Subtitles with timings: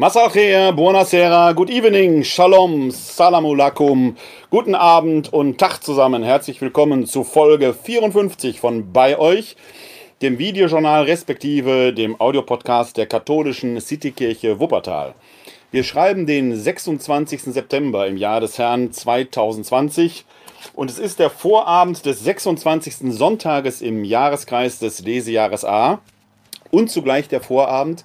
[0.00, 4.16] Masachir, buonasera, good evening, shalom, salamulakum,
[4.48, 6.22] guten Abend und Tag zusammen.
[6.22, 9.56] Herzlich willkommen zu Folge 54 von Bei euch,
[10.22, 15.12] dem Videojournal respektive dem Audiopodcast der katholischen Citykirche Wuppertal.
[15.70, 17.42] Wir schreiben den 26.
[17.52, 20.24] September im Jahr des Herrn 2020
[20.72, 23.12] und es ist der Vorabend des 26.
[23.12, 26.00] Sonntages im Jahreskreis des Lesejahres A
[26.70, 28.02] und zugleich der Vorabend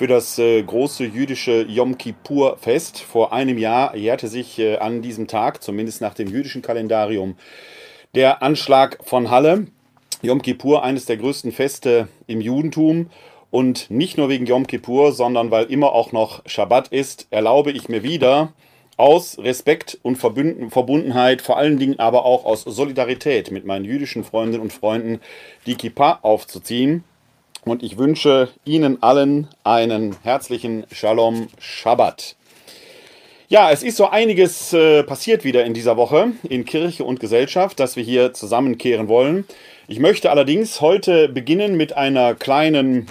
[0.00, 3.00] für das äh, große jüdische Yom Kippur-Fest.
[3.00, 7.36] Vor einem Jahr jährte sich äh, an diesem Tag, zumindest nach dem jüdischen Kalendarium,
[8.14, 9.66] der Anschlag von Halle.
[10.22, 13.10] Yom Kippur, eines der größten Feste im Judentum.
[13.50, 17.90] Und nicht nur wegen Yom Kippur, sondern weil immer auch noch Schabbat ist, erlaube ich
[17.90, 18.54] mir wieder,
[18.96, 24.62] aus Respekt und Verbundenheit, vor allen Dingen aber auch aus Solidarität mit meinen jüdischen Freundinnen
[24.62, 25.20] und Freunden,
[25.66, 27.04] die Kippa aufzuziehen.
[27.64, 32.36] Und ich wünsche Ihnen allen einen herzlichen Shalom Shabbat.
[33.48, 37.80] Ja, es ist so einiges äh, passiert wieder in dieser Woche in Kirche und Gesellschaft,
[37.80, 39.44] dass wir hier zusammenkehren wollen.
[39.88, 43.08] Ich möchte allerdings heute beginnen mit einer kleinen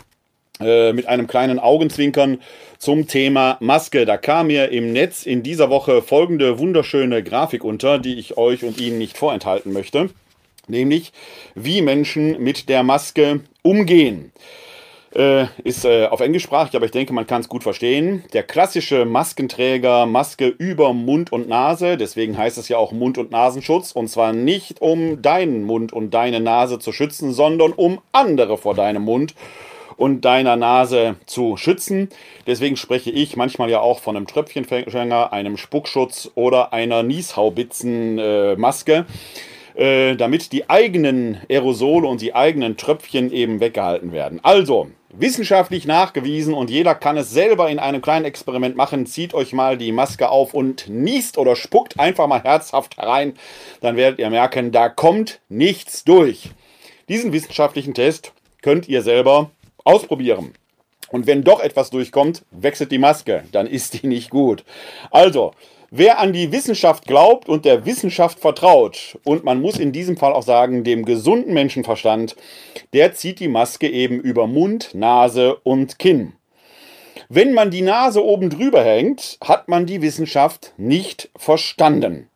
[0.61, 2.39] äh, mit einem kleinen Augenzwinkern
[2.77, 4.05] zum Thema Maske.
[4.05, 8.63] Da kam mir im Netz in dieser Woche folgende wunderschöne Grafik unter, die ich euch
[8.63, 10.09] und Ihnen nicht vorenthalten möchte
[10.69, 11.11] nämlich
[11.55, 14.31] wie Menschen mit der Maske umgehen.
[15.15, 18.23] Äh, ist äh, auf englischsprachig, aber ich denke, man kann es gut verstehen.
[18.33, 23.31] Der klassische Maskenträger, Maske über Mund und Nase, deswegen heißt es ja auch Mund- und
[23.31, 28.59] Nasenschutz, und zwar nicht um deinen Mund und deine Nase zu schützen, sondern um andere
[28.59, 29.33] vor deinem Mund
[29.97, 32.09] und deiner Nase zu schützen.
[32.45, 38.93] Deswegen spreche ich manchmal ja auch von einem Tröpfchenfänger, einem Spuckschutz oder einer Nieshaubitzen-Maske.
[38.93, 39.05] Äh,
[39.79, 44.41] äh, damit die eigenen Aerosole und die eigenen Tröpfchen eben weggehalten werden.
[44.43, 49.05] Also, wissenschaftlich nachgewiesen und jeder kann es selber in einem kleinen Experiment machen.
[49.05, 53.35] Zieht euch mal die Maske auf und niest oder spuckt einfach mal herzhaft herein.
[53.79, 56.49] Dann werdet ihr merken, da kommt nichts durch.
[57.07, 59.49] Diesen wissenschaftlichen Test könnt ihr selber
[59.85, 60.55] ausprobieren.
[61.09, 63.45] Und wenn doch etwas durchkommt, wechselt die Maske.
[63.53, 64.65] Dann ist die nicht gut.
[65.09, 65.53] Also,
[65.91, 70.33] Wer an die Wissenschaft glaubt und der Wissenschaft vertraut, und man muss in diesem Fall
[70.33, 72.35] auch sagen, dem gesunden Menschenverstand,
[72.93, 76.33] der zieht die Maske eben über Mund, Nase und Kinn.
[77.27, 82.28] Wenn man die Nase oben drüber hängt, hat man die Wissenschaft nicht verstanden.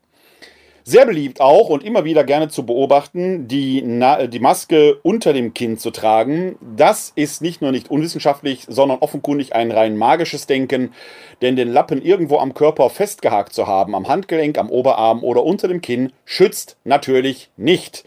[0.86, 5.54] Sehr beliebt auch und immer wieder gerne zu beobachten, die, Na die Maske unter dem
[5.54, 6.58] Kinn zu tragen.
[6.76, 10.94] Das ist nicht nur nicht unwissenschaftlich, sondern offenkundig ein rein magisches Denken,
[11.42, 15.70] denn den Lappen irgendwo am Körper festgehakt zu haben, am Handgelenk, am Oberarm oder unter
[15.70, 18.04] dem Kinn, schützt natürlich nicht.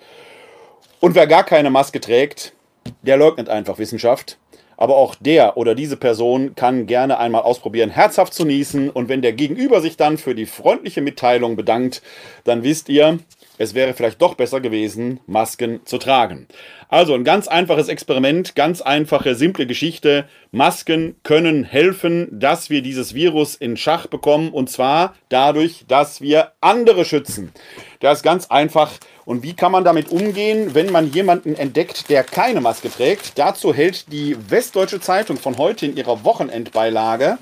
[1.00, 2.53] Und wer gar keine Maske trägt,
[3.00, 4.38] der leugnet einfach Wissenschaft.
[4.76, 8.91] Aber auch der oder diese Person kann gerne einmal ausprobieren, herzhaft zu niesen.
[8.91, 12.03] Und wenn der Gegenüber sich dann für die freundliche Mitteilung bedankt,
[12.44, 13.19] dann wisst ihr,
[13.59, 16.47] es wäre vielleicht doch besser gewesen, Masken zu tragen.
[16.88, 20.26] Also ein ganz einfaches Experiment, ganz einfache, simple Geschichte.
[20.53, 26.53] Masken können helfen, dass wir dieses Virus in Schach bekommen und zwar dadurch, dass wir
[26.60, 27.53] andere schützen.
[28.00, 28.92] Das ist ganz einfach
[29.26, 33.37] und wie kann man damit umgehen, wenn man jemanden entdeckt, der keine Maske trägt?
[33.37, 37.36] Dazu hält die Westdeutsche Zeitung von heute in ihrer Wochenendbeilage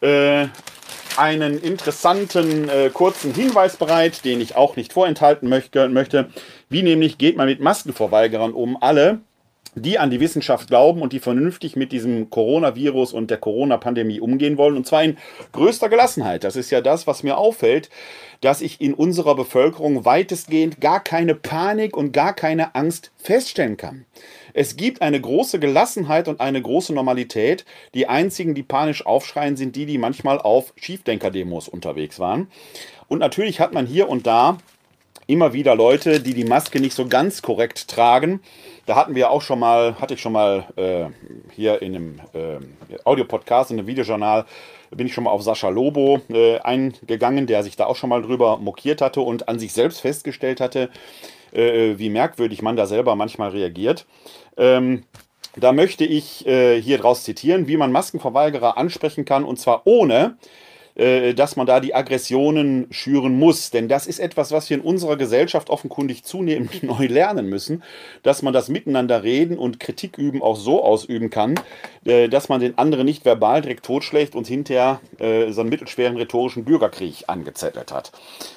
[0.00, 0.48] äh,
[1.16, 6.28] einen interessanten äh, kurzen Hinweis bereit, den ich auch nicht vorenthalten möchte, möchte.
[6.68, 8.76] Wie nämlich geht man mit Maskenverweigerern um?
[8.82, 9.20] Alle,
[9.76, 14.56] die an die Wissenschaft glauben und die vernünftig mit diesem Coronavirus und der Corona-Pandemie umgehen
[14.56, 14.74] wollen.
[14.76, 15.18] Und zwar in
[15.52, 16.44] größter Gelassenheit.
[16.44, 17.90] Das ist ja das, was mir auffällt,
[18.40, 24.06] dass ich in unserer Bevölkerung weitestgehend gar keine Panik und gar keine Angst feststellen kann.
[24.54, 27.66] Es gibt eine große Gelassenheit und eine große Normalität.
[27.92, 32.48] Die einzigen, die panisch aufschreien, sind die, die manchmal auf Schiefdenker-Demos unterwegs waren.
[33.08, 34.56] Und natürlich hat man hier und da
[35.26, 38.40] immer wieder Leute, die die Maske nicht so ganz korrekt tragen.
[38.86, 41.06] Da hatten wir auch schon mal, hatte ich schon mal äh,
[41.54, 44.44] hier in einem äh, Audiopodcast, in einem Videojournal,
[44.90, 48.22] bin ich schon mal auf Sascha Lobo äh, eingegangen, der sich da auch schon mal
[48.22, 50.90] drüber mokiert hatte und an sich selbst festgestellt hatte,
[51.52, 54.06] äh, wie merkwürdig man da selber manchmal reagiert.
[54.56, 55.02] Ähm,
[55.56, 60.36] da möchte ich äh, hier draus zitieren, wie man Maskenverweigerer ansprechen kann, und zwar ohne,
[60.96, 63.70] dass man da die Aggressionen schüren muss.
[63.70, 67.82] Denn das ist etwas, was wir in unserer Gesellschaft offenkundig zunehmend neu lernen müssen,
[68.22, 71.60] dass man das Miteinander reden und Kritik üben auch so ausüben kann,
[72.04, 76.16] äh, dass man den anderen nicht verbal direkt totschlägt und hinterher äh, so einen mittelschweren
[76.16, 78.12] rhetorischen Bürgerkrieg angezettelt hat.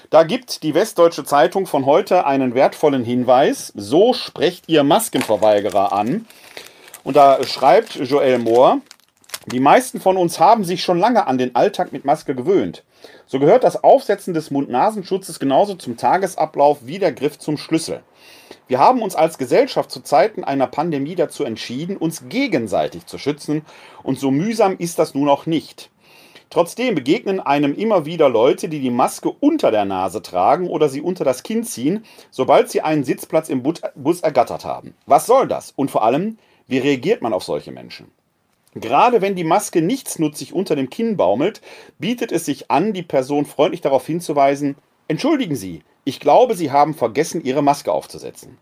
[0.09, 3.71] Da gibt die Westdeutsche Zeitung von heute einen wertvollen Hinweis.
[3.75, 6.25] So sprecht ihr Maskenverweigerer an.
[7.03, 8.81] Und da schreibt Joel Mohr,
[9.51, 12.83] Die meisten von uns haben sich schon lange an den Alltag mit Maske gewöhnt.
[13.25, 18.03] So gehört das Aufsetzen des Mund-Nasenschutzes genauso zum Tagesablauf wie der Griff zum Schlüssel.
[18.67, 23.65] Wir haben uns als Gesellschaft zu Zeiten einer Pandemie dazu entschieden, uns gegenseitig zu schützen,
[24.03, 25.89] und so mühsam ist das nun auch nicht.
[26.51, 31.01] Trotzdem begegnen einem immer wieder Leute, die die Maske unter der Nase tragen oder sie
[31.01, 34.93] unter das Kinn ziehen, sobald sie einen Sitzplatz im Bus ergattert haben.
[35.07, 35.73] Was soll das?
[35.75, 36.37] Und vor allem,
[36.67, 38.11] wie reagiert man auf solche Menschen?
[38.75, 41.61] Gerade wenn die Maske nichtsnutzig unter dem Kinn baumelt,
[41.97, 44.75] bietet es sich an, die Person freundlich darauf hinzuweisen,
[45.07, 48.57] entschuldigen Sie, ich glaube, Sie haben vergessen, Ihre Maske aufzusetzen.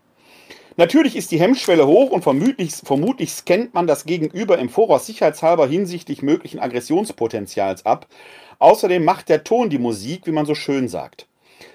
[0.78, 5.66] Natürlich ist die Hemmschwelle hoch und vermutlich, vermutlich scannt man das Gegenüber im Voraus sicherheitshalber
[5.66, 8.06] hinsichtlich möglichen Aggressionspotenzials ab.
[8.60, 11.26] Außerdem macht der Ton die Musik, wie man so schön sagt.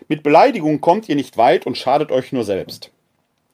[0.08, 2.93] Mit Beleidigungen kommt ihr nicht weit und schadet euch nur selbst.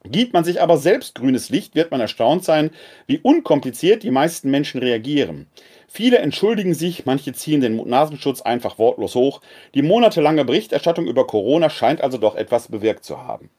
[0.04, 2.70] Gibt man sich aber selbst grünes Licht, wird man erstaunt sein,
[3.06, 5.46] wie unkompliziert die meisten Menschen reagieren.
[5.88, 9.42] Viele entschuldigen sich, manche ziehen den Nasenschutz einfach wortlos hoch.
[9.74, 13.50] Die monatelange Berichterstattung über Corona scheint also doch etwas bewirkt zu haben.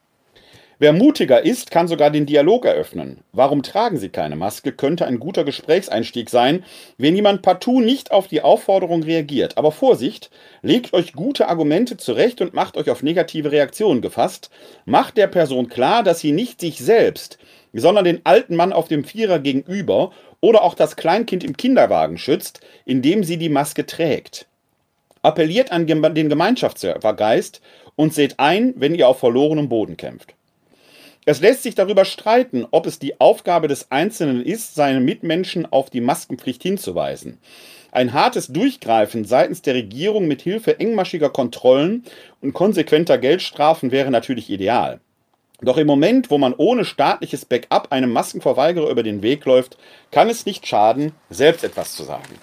[0.81, 3.19] Wer mutiger ist, kann sogar den Dialog eröffnen.
[3.33, 4.71] Warum tragen Sie keine Maske?
[4.71, 6.63] könnte ein guter Gesprächseinstieg sein,
[6.97, 9.59] wenn jemand partout nicht auf die Aufforderung reagiert.
[9.59, 10.31] Aber Vorsicht,
[10.63, 14.49] legt euch gute Argumente zurecht und macht euch auf negative Reaktionen gefasst.
[14.85, 17.37] Macht der Person klar, dass sie nicht sich selbst,
[17.73, 22.59] sondern den alten Mann auf dem Vierer gegenüber oder auch das Kleinkind im Kinderwagen schützt,
[22.85, 24.47] indem sie die Maske trägt.
[25.21, 27.61] Appelliert an den Gemeinschaftsgeist
[27.95, 30.33] und seht ein, wenn ihr auf verlorenem Boden kämpft.
[31.25, 35.91] Es lässt sich darüber streiten, ob es die Aufgabe des Einzelnen ist, seine Mitmenschen auf
[35.91, 37.37] die Maskenpflicht hinzuweisen.
[37.91, 42.05] Ein hartes Durchgreifen seitens der Regierung mit Hilfe engmaschiger Kontrollen
[42.41, 44.99] und konsequenter Geldstrafen wäre natürlich ideal.
[45.61, 49.77] Doch im Moment, wo man ohne staatliches Backup einem Maskenverweigerer über den Weg läuft,
[50.09, 52.33] kann es nicht schaden, selbst etwas zu sagen.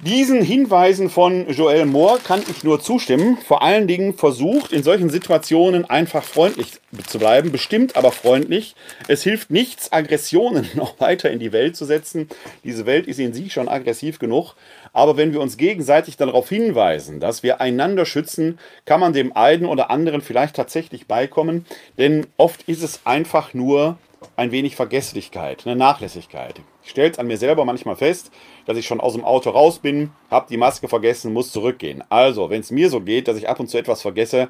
[0.00, 3.38] Diesen Hinweisen von Joel Moore kann ich nur zustimmen.
[3.38, 6.72] Vor allen Dingen versucht in solchen Situationen einfach freundlich
[7.06, 8.76] zu bleiben, bestimmt aber freundlich.
[9.08, 12.28] Es hilft nichts, Aggressionen noch weiter in die Welt zu setzen.
[12.62, 14.54] Diese Welt ist in sich schon aggressiv genug.
[14.92, 19.64] Aber wenn wir uns gegenseitig darauf hinweisen, dass wir einander schützen, kann man dem einen
[19.64, 21.64] oder anderen vielleicht tatsächlich beikommen.
[21.96, 23.96] Denn oft ist es einfach nur
[24.36, 26.60] ein wenig Vergesslichkeit, eine Nachlässigkeit.
[26.84, 28.30] Ich stelle es an mir selber manchmal fest,
[28.66, 32.04] dass ich schon aus dem Auto raus bin, habe die Maske vergessen, muss zurückgehen.
[32.08, 34.48] Also, wenn es mir so geht, dass ich ab und zu etwas vergesse,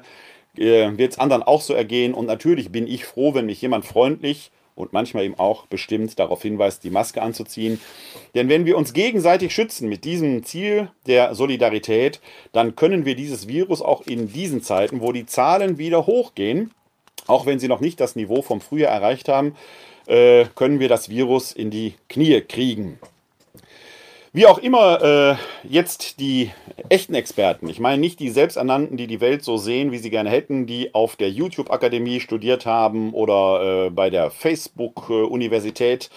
[0.57, 2.13] äh, wird es anderen auch so ergehen.
[2.13, 6.41] Und natürlich bin ich froh, wenn mich jemand freundlich und manchmal eben auch bestimmt darauf
[6.43, 7.79] hinweist, die Maske anzuziehen.
[8.35, 12.21] Denn wenn wir uns gegenseitig schützen mit diesem Ziel der Solidarität,
[12.53, 16.71] dann können wir dieses Virus auch in diesen Zeiten, wo die Zahlen wieder hochgehen,
[17.25, 19.55] auch wenn sie noch nicht das Niveau vom Frühjahr erreicht haben,
[20.05, 22.99] äh, können wir das Virus in die Knie kriegen.
[24.33, 25.35] Wie auch immer äh,
[25.67, 26.51] jetzt die
[26.89, 30.29] echten Experten, ich meine nicht die Selbsternannten, die die Welt so sehen, wie sie gerne
[30.29, 36.09] hätten, die auf der YouTube-Akademie studiert haben oder äh, bei der Facebook-Universität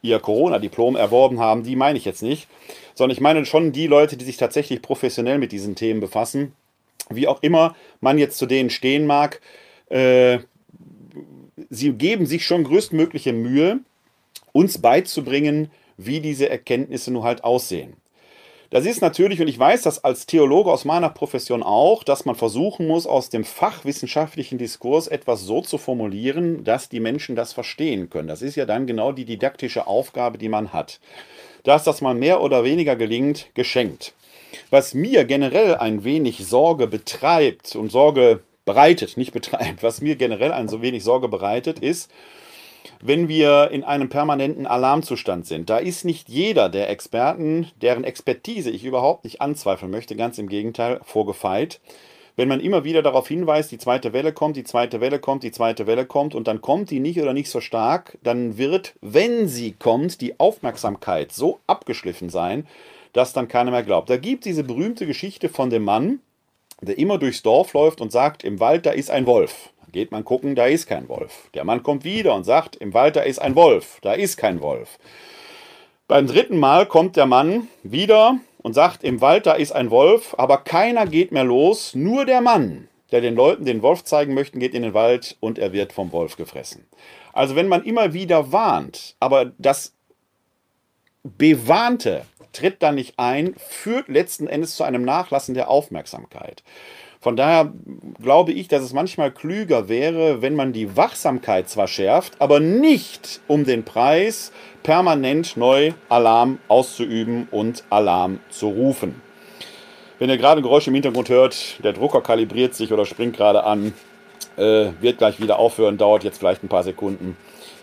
[0.00, 2.46] ihr Corona-Diplom erworben haben, die meine ich jetzt nicht,
[2.94, 6.52] sondern ich meine schon die Leute, die sich tatsächlich professionell mit diesen Themen befassen.
[7.10, 9.40] Wie auch immer man jetzt zu denen stehen mag,
[9.88, 10.38] äh,
[11.68, 13.80] sie geben sich schon größtmögliche Mühe,
[14.52, 17.96] uns beizubringen, wie diese Erkenntnisse nun halt aussehen.
[18.70, 22.34] Das ist natürlich, und ich weiß das als Theologe aus meiner Profession auch, dass man
[22.34, 28.10] versuchen muss, aus dem fachwissenschaftlichen Diskurs etwas so zu formulieren, dass die Menschen das verstehen
[28.10, 28.26] können.
[28.26, 30.98] Das ist ja dann genau die didaktische Aufgabe, die man hat.
[31.62, 34.14] Dass das mal mehr oder weniger gelingt, geschenkt.
[34.70, 40.52] Was mir generell ein wenig Sorge betreibt und Sorge bereitet, nicht betreibt, was mir generell
[40.52, 42.10] ein so wenig Sorge bereitet, ist,
[43.02, 45.70] wenn wir in einem permanenten Alarmzustand sind.
[45.70, 50.48] Da ist nicht jeder der Experten, deren Expertise ich überhaupt nicht anzweifeln möchte, ganz im
[50.48, 51.80] Gegenteil, vorgefeit.
[52.36, 55.52] Wenn man immer wieder darauf hinweist, die zweite Welle kommt, die zweite Welle kommt, die
[55.52, 59.48] zweite Welle kommt und dann kommt die nicht oder nicht so stark, dann wird, wenn
[59.48, 62.66] sie kommt, die Aufmerksamkeit so abgeschliffen sein,
[63.14, 64.10] dass dann keiner mehr glaubt.
[64.10, 66.20] Da gibt diese berühmte Geschichte von dem Mann,
[66.82, 69.70] der immer durchs Dorf läuft und sagt, im Wald, da ist ein Wolf.
[69.92, 71.48] Geht man gucken, da ist kein Wolf.
[71.54, 74.60] Der Mann kommt wieder und sagt, im Wald da ist ein Wolf, da ist kein
[74.60, 74.98] Wolf.
[76.08, 80.34] Beim dritten Mal kommt der Mann wieder und sagt, im Wald da ist ein Wolf,
[80.38, 84.58] aber keiner geht mehr los, nur der Mann, der den Leuten den Wolf zeigen möchte,
[84.58, 86.86] geht in den Wald und er wird vom Wolf gefressen.
[87.32, 89.94] Also wenn man immer wieder warnt, aber das
[91.22, 96.62] Bewarnte tritt dann nicht ein, führt letzten Endes zu einem Nachlassen der Aufmerksamkeit.
[97.20, 97.72] Von daher
[98.22, 103.40] glaube ich, dass es manchmal klüger wäre, wenn man die Wachsamkeit zwar schärft, aber nicht
[103.48, 109.20] um den Preis permanent neu Alarm auszuüben und Alarm zu rufen.
[110.18, 113.64] Wenn ihr gerade ein Geräusch im Hintergrund hört, der Drucker kalibriert sich oder springt gerade
[113.64, 113.92] an,
[114.56, 117.36] äh, wird gleich wieder aufhören, dauert jetzt vielleicht ein paar Sekunden,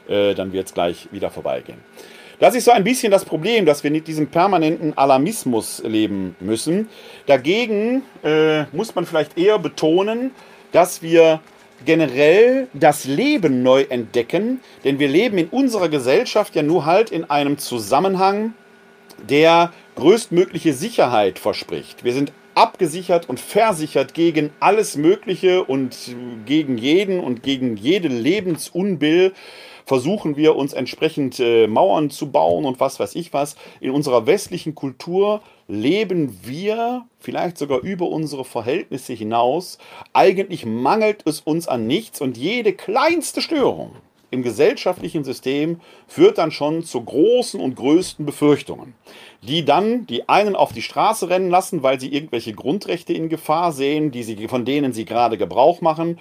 [0.07, 1.77] äh, dann wird es gleich wieder vorbeigehen.
[2.43, 6.89] Das ist so ein bisschen das Problem, dass wir mit diesem permanenten Alarmismus leben müssen.
[7.25, 10.31] Dagegen äh, muss man vielleicht eher betonen,
[10.73, 11.39] dass wir
[11.85, 17.23] generell das Leben neu entdecken, denn wir leben in unserer Gesellschaft ja nur halt in
[17.29, 18.53] einem Zusammenhang,
[19.29, 22.03] der größtmögliche Sicherheit verspricht.
[22.03, 25.95] Wir sind abgesichert und versichert gegen alles Mögliche und
[26.45, 29.31] gegen jeden und gegen jede Lebensunbill
[29.85, 33.55] versuchen wir uns entsprechend äh, Mauern zu bauen und was weiß ich was.
[33.79, 39.77] In unserer westlichen Kultur leben wir vielleicht sogar über unsere Verhältnisse hinaus.
[40.13, 43.91] Eigentlich mangelt es uns an nichts und jede kleinste Störung
[44.33, 48.95] im gesellschaftlichen System führt dann schon zu großen und größten Befürchtungen,
[49.43, 53.71] die dann die einen auf die Straße rennen lassen, weil sie irgendwelche Grundrechte in Gefahr
[53.71, 56.17] sehen, die sie, von denen sie gerade Gebrauch machen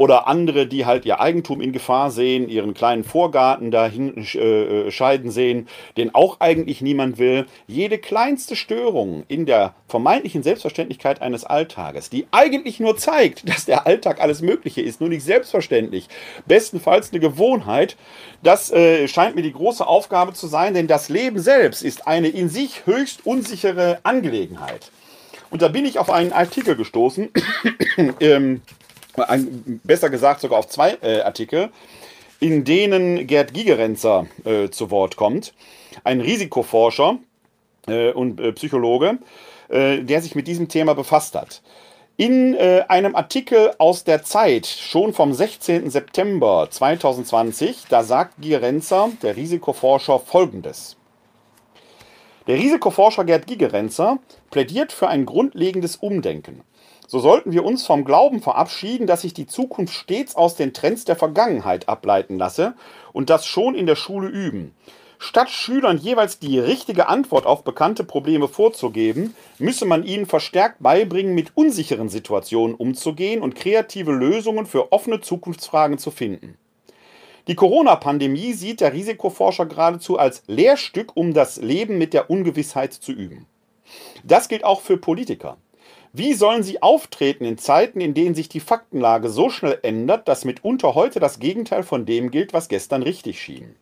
[0.00, 4.38] oder andere, die halt ihr Eigentum in Gefahr sehen, ihren kleinen Vorgarten dahin äh,
[4.86, 7.44] äh, scheiden sehen, den auch eigentlich niemand will.
[7.66, 13.86] Jede kleinste Störung in der vermeintlichen Selbstverständlichkeit eines Alltages, die eigentlich nur zeigt, dass der
[13.86, 16.08] Alltag alles Mögliche ist, nur nicht selbstverständlich,
[16.46, 17.98] bestenfalls eine Gewohnheit,
[18.42, 22.28] das äh, scheint mir die große Aufgabe zu sein, denn das Leben selbst ist eine
[22.28, 24.90] in sich höchst unsichere Angelegenheit.
[25.50, 27.28] Und da bin ich auf einen Artikel gestoßen,
[28.20, 28.62] ähm,
[29.84, 31.70] besser gesagt sogar auf zwei äh, Artikel,
[32.40, 35.52] in denen Gerd Gigerenzer äh, zu Wort kommt,
[36.04, 37.18] ein Risikoforscher
[37.86, 39.18] äh, und äh, Psychologe,
[39.68, 41.62] äh, der sich mit diesem Thema befasst hat.
[42.16, 45.88] In äh, einem Artikel aus der Zeit, schon vom 16.
[45.88, 50.96] September 2020, da sagt Gigerenzer, der Risikoforscher, folgendes.
[52.46, 54.18] Der Risikoforscher Gerd Gigerenzer
[54.50, 56.62] plädiert für ein grundlegendes Umdenken.
[57.10, 61.04] So sollten wir uns vom Glauben verabschieden, dass sich die Zukunft stets aus den Trends
[61.04, 62.74] der Vergangenheit ableiten lasse
[63.12, 64.76] und das schon in der Schule üben.
[65.18, 71.34] Statt Schülern jeweils die richtige Antwort auf bekannte Probleme vorzugeben, müsse man ihnen verstärkt beibringen,
[71.34, 76.58] mit unsicheren Situationen umzugehen und kreative Lösungen für offene Zukunftsfragen zu finden.
[77.48, 83.10] Die Corona-Pandemie sieht der Risikoforscher geradezu als Lehrstück, um das Leben mit der Ungewissheit zu
[83.10, 83.46] üben.
[84.22, 85.56] Das gilt auch für Politiker.
[86.12, 90.44] Wie sollen sie auftreten in Zeiten, in denen sich die Faktenlage so schnell ändert, dass
[90.44, 93.76] mitunter heute das Gegenteil von dem gilt, was gestern richtig schien?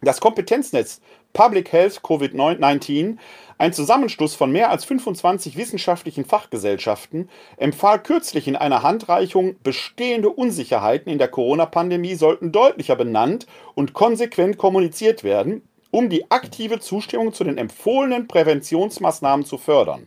[0.00, 1.00] Das Kompetenznetz
[1.32, 3.16] Public Health Covid-19,
[3.58, 11.10] ein Zusammenschluss von mehr als 25 wissenschaftlichen Fachgesellschaften, empfahl kürzlich in einer Handreichung, bestehende Unsicherheiten
[11.10, 17.42] in der Corona-Pandemie sollten deutlicher benannt und konsequent kommuniziert werden, um die aktive Zustimmung zu
[17.42, 20.06] den empfohlenen Präventionsmaßnahmen zu fördern.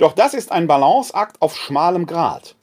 [0.00, 2.56] Doch das ist ein Balanceakt auf schmalem Grat.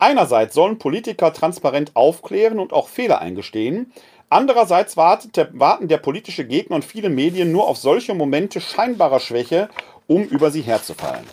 [0.00, 3.92] Einerseits sollen Politiker transparent aufklären und auch Fehler eingestehen,
[4.28, 9.68] andererseits warten der politische Gegner und viele Medien nur auf solche Momente scheinbarer Schwäche,
[10.08, 11.24] um über sie herzufallen.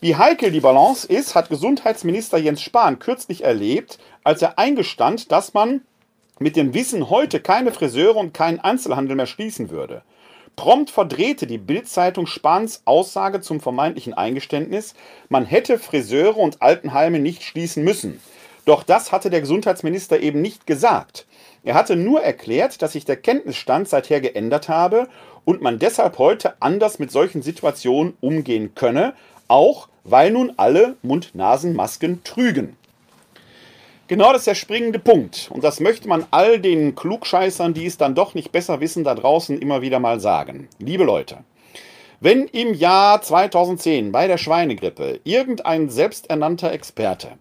[0.00, 5.54] Wie heikel die Balance ist, hat Gesundheitsminister Jens Spahn kürzlich erlebt, als er eingestand, dass
[5.54, 5.80] man
[6.38, 10.02] mit dem Wissen heute keine Friseure und keinen Einzelhandel mehr schließen würde.
[10.56, 14.94] Prompt verdrehte die Bildzeitung Spahns Aussage zum vermeintlichen Eingeständnis,
[15.28, 18.20] man hätte Friseure und Altenheime nicht schließen müssen.
[18.66, 21.26] Doch das hatte der Gesundheitsminister eben nicht gesagt.
[21.64, 25.08] Er hatte nur erklärt, dass sich der Kenntnisstand seither geändert habe
[25.44, 29.14] und man deshalb heute anders mit solchen Situationen umgehen könne,
[29.48, 32.76] auch weil nun alle Mund-Nasen-Masken trügen.
[34.10, 35.48] Genau das ist der springende Punkt.
[35.54, 39.14] Und das möchte man all den Klugscheißern, die es dann doch nicht besser wissen, da
[39.14, 40.68] draußen immer wieder mal sagen.
[40.80, 41.44] Liebe Leute,
[42.18, 47.38] wenn im Jahr 2010 bei der Schweinegrippe irgendein selbsternannter Experte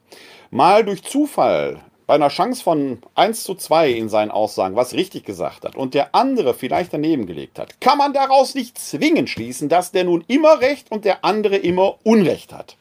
[0.52, 5.26] mal durch Zufall bei einer Chance von 1 zu 2 in seinen Aussagen was richtig
[5.26, 9.70] gesagt hat und der andere vielleicht daneben gelegt hat, kann man daraus nicht zwingend schließen,
[9.70, 12.78] dass der nun immer Recht und der andere immer Unrecht hat.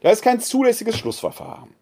[0.00, 1.72] Das ist kein zulässiges Schlussverfahren.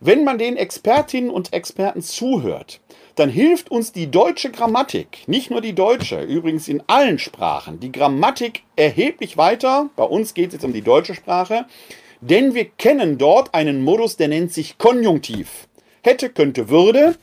[0.00, 2.80] Wenn man den Expertinnen und Experten zuhört,
[3.16, 7.90] dann hilft uns die deutsche Grammatik, nicht nur die deutsche, übrigens in allen Sprachen, die
[7.90, 9.90] Grammatik erheblich weiter.
[9.96, 11.66] Bei uns geht es jetzt um die deutsche Sprache,
[12.20, 15.66] denn wir kennen dort einen Modus, der nennt sich Konjunktiv.
[16.02, 17.16] Hätte, könnte, würde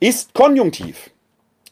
[0.00, 1.10] ist Konjunktiv.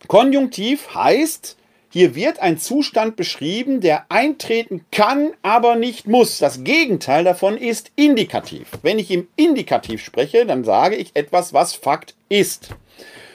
[0.06, 1.56] Konjunktiv heißt,
[1.95, 6.39] Hier wird ein Zustand beschrieben, der eintreten kann, aber nicht muss.
[6.39, 8.67] Das Gegenteil davon ist indikativ.
[8.83, 12.71] Wenn ich im Indikativ spreche, dann sage ich etwas, was Fakt ist.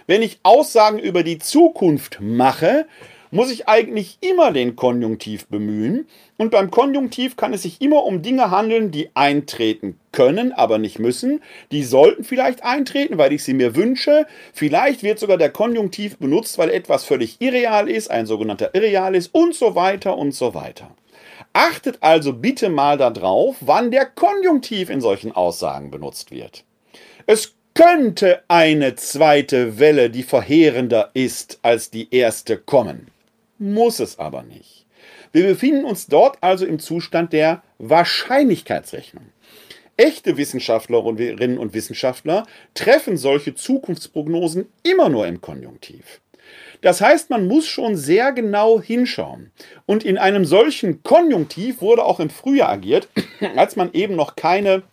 [0.07, 2.85] Wenn ich Aussagen über die Zukunft mache,
[3.31, 6.07] muss ich eigentlich immer den Konjunktiv bemühen.
[6.37, 10.99] Und beim Konjunktiv kann es sich immer um Dinge handeln, die eintreten können, aber nicht
[10.99, 11.41] müssen.
[11.71, 14.25] Die sollten vielleicht eintreten, weil ich sie mir wünsche.
[14.53, 19.33] Vielleicht wird sogar der Konjunktiv benutzt, weil etwas völlig irreal ist, ein sogenannter Irreal ist
[19.33, 20.89] und so weiter und so weiter.
[21.53, 26.63] Achtet also bitte mal darauf, wann der Konjunktiv in solchen Aussagen benutzt wird.
[27.25, 33.07] Es könnte eine zweite Welle, die verheerender ist als die erste, kommen
[33.59, 34.85] muss es aber nicht.
[35.31, 39.25] Wir befinden uns dort also im Zustand der Wahrscheinlichkeitsrechnung.
[39.97, 46.21] Echte Wissenschaftlerinnen und Wissenschaftler treffen solche Zukunftsprognosen immer nur im Konjunktiv.
[46.81, 49.51] Das heißt, man muss schon sehr genau hinschauen.
[49.85, 53.09] Und in einem solchen Konjunktiv wurde auch im Frühjahr agiert,
[53.55, 54.83] als man eben noch keine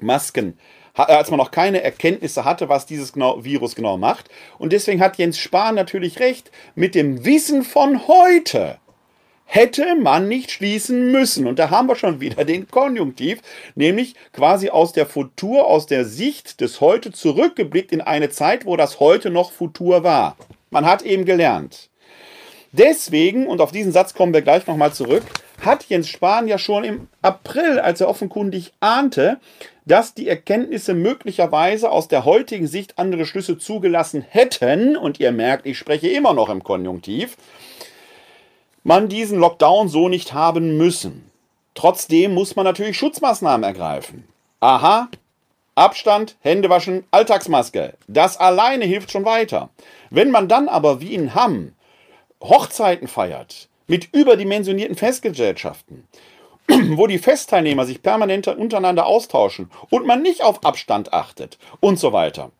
[0.00, 4.28] Masken äh, als man noch keine Erkenntnisse hatte, was dieses genau, Virus genau macht.
[4.58, 8.78] Und deswegen hat Jens Spahn natürlich recht, mit dem Wissen von heute
[9.44, 11.46] hätte man nicht schließen müssen.
[11.46, 13.40] Und da haben wir schon wieder den Konjunktiv,
[13.74, 18.76] nämlich quasi aus der Futur, aus der Sicht des Heute zurückgeblickt in eine Zeit, wo
[18.76, 20.36] das Heute noch Futur war.
[20.70, 21.90] Man hat eben gelernt.
[22.72, 25.24] Deswegen, und auf diesen Satz kommen wir gleich nochmal zurück,
[25.60, 29.38] hat Jens Spahn ja schon im April, als er offenkundig ahnte,
[29.84, 35.66] dass die Erkenntnisse möglicherweise aus der heutigen Sicht andere Schlüsse zugelassen hätten, und ihr merkt,
[35.66, 37.36] ich spreche immer noch im Konjunktiv,
[38.84, 41.30] man diesen Lockdown so nicht haben müssen.
[41.74, 44.24] Trotzdem muss man natürlich Schutzmaßnahmen ergreifen.
[44.60, 45.08] Aha,
[45.74, 47.94] Abstand, Hände waschen, Alltagsmaske.
[48.06, 49.70] Das alleine hilft schon weiter.
[50.10, 51.72] Wenn man dann aber wie in Hamm
[52.42, 56.06] Hochzeiten feiert, mit überdimensionierten Festgesellschaften,
[56.96, 62.12] wo die Festteilnehmer sich permanent untereinander austauschen und man nicht auf Abstand achtet und so
[62.12, 62.50] weiter,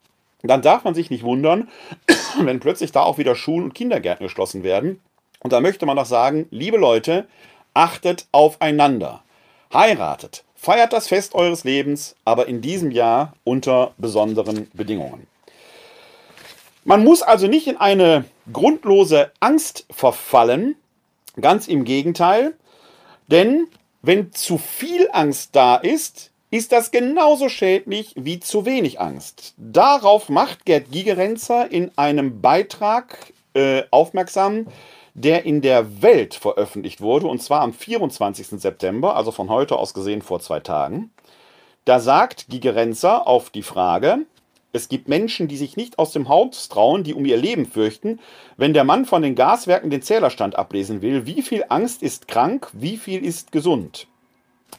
[0.42, 1.68] dann darf man sich nicht wundern,
[2.40, 5.00] wenn plötzlich da auch wieder Schulen und Kindergärten geschlossen werden.
[5.40, 7.26] Und da möchte man doch sagen, liebe Leute,
[7.74, 9.22] achtet aufeinander,
[9.72, 15.26] heiratet, feiert das Fest eures Lebens, aber in diesem Jahr unter besonderen Bedingungen.
[16.84, 20.76] Man muss also nicht in eine grundlose Angst verfallen,
[21.40, 22.54] ganz im Gegenteil,
[23.28, 23.68] denn
[24.02, 29.54] wenn zu viel Angst da ist, ist das genauso schädlich wie zu wenig Angst.
[29.56, 34.66] Darauf macht Gerd Gigerenzer in einem Beitrag äh, aufmerksam,
[35.14, 38.48] der in der Welt veröffentlicht wurde, und zwar am 24.
[38.60, 41.10] September, also von heute aus gesehen vor zwei Tagen.
[41.84, 44.26] Da sagt Gigerenzer auf die Frage,
[44.72, 48.18] es gibt Menschen, die sich nicht aus dem Haus trauen, die um ihr Leben fürchten,
[48.56, 51.26] wenn der Mann von den Gaswerken den Zählerstand ablesen will.
[51.26, 54.06] Wie viel Angst ist krank, wie viel ist gesund?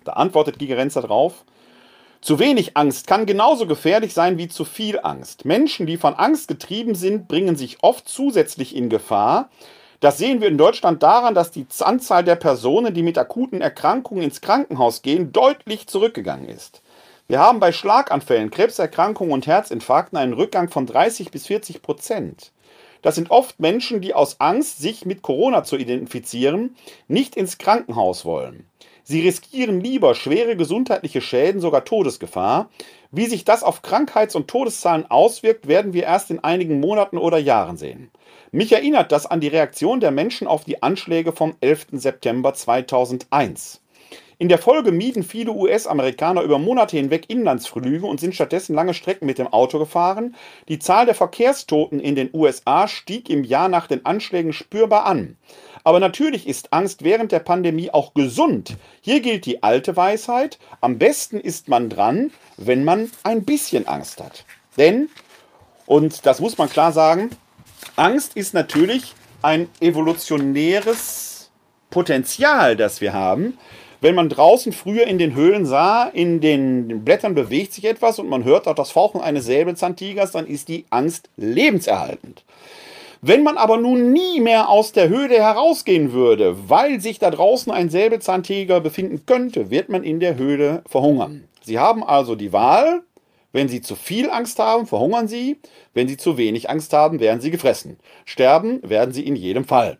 [0.03, 1.45] Da antwortet Gigerenzer drauf.
[2.21, 5.45] Zu wenig Angst kann genauso gefährlich sein wie zu viel Angst.
[5.45, 9.49] Menschen, die von Angst getrieben sind, bringen sich oft zusätzlich in Gefahr.
[9.99, 14.23] Das sehen wir in Deutschland daran, dass die Anzahl der Personen, die mit akuten Erkrankungen
[14.23, 16.82] ins Krankenhaus gehen, deutlich zurückgegangen ist.
[17.27, 22.51] Wir haben bei Schlaganfällen, Krebserkrankungen und Herzinfarkten einen Rückgang von 30 bis 40 Prozent.
[23.01, 26.75] Das sind oft Menschen, die aus Angst, sich mit Corona zu identifizieren,
[27.07, 28.65] nicht ins Krankenhaus wollen.
[29.05, 32.69] Sie riskieren lieber schwere gesundheitliche Schäden, sogar Todesgefahr.
[33.12, 37.38] Wie sich das auf Krankheits- und Todeszahlen auswirkt, werden wir erst in einigen Monaten oder
[37.38, 38.12] Jahren sehen.
[38.51, 41.88] Mich erinnert das an die Reaktion der Menschen auf die Anschläge vom 11.
[41.93, 43.83] September 2001.
[44.38, 49.26] In der Folge mieden viele US-Amerikaner über Monate hinweg Inlandsflüge und sind stattdessen lange Strecken
[49.26, 50.36] mit dem Auto gefahren.
[50.67, 55.38] Die Zahl der Verkehrstoten in den USA stieg im Jahr nach den Anschlägen spürbar an.
[55.84, 58.78] Aber natürlich ist Angst während der Pandemie auch gesund.
[59.02, 64.24] Hier gilt die alte Weisheit, am besten ist man dran, wenn man ein bisschen Angst
[64.24, 64.46] hat.
[64.78, 65.10] Denn,
[65.86, 67.30] und das muss man klar sagen,
[67.96, 71.52] Angst ist natürlich ein evolutionäres
[71.89, 73.58] Potenzial, das wir haben.
[74.04, 78.28] Wenn man draußen früher in den Höhlen sah, in den Blättern bewegt sich etwas und
[78.28, 82.44] man hört auch das Fauchen eines Säbelzahntigers, dann ist die Angst lebenserhaltend.
[83.22, 87.72] Wenn man aber nun nie mehr aus der Höhle herausgehen würde, weil sich da draußen
[87.72, 91.46] ein Säbelzahntiger befinden könnte, wird man in der Höhle verhungern.
[91.62, 93.04] Sie haben also die Wahl,
[93.54, 95.60] wenn Sie zu viel Angst haben, verhungern Sie.
[95.94, 97.98] Wenn Sie zu wenig Angst haben, werden Sie gefressen.
[98.26, 99.98] Sterben werden Sie in jedem Fall.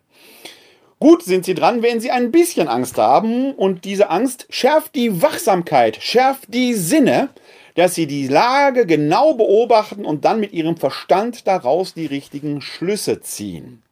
[1.00, 5.22] Gut sind sie dran, wenn sie ein bisschen Angst haben und diese Angst schärft die
[5.22, 7.30] Wachsamkeit, schärft die Sinne,
[7.74, 13.20] dass sie die Lage genau beobachten und dann mit ihrem Verstand daraus die richtigen Schlüsse
[13.20, 13.82] ziehen.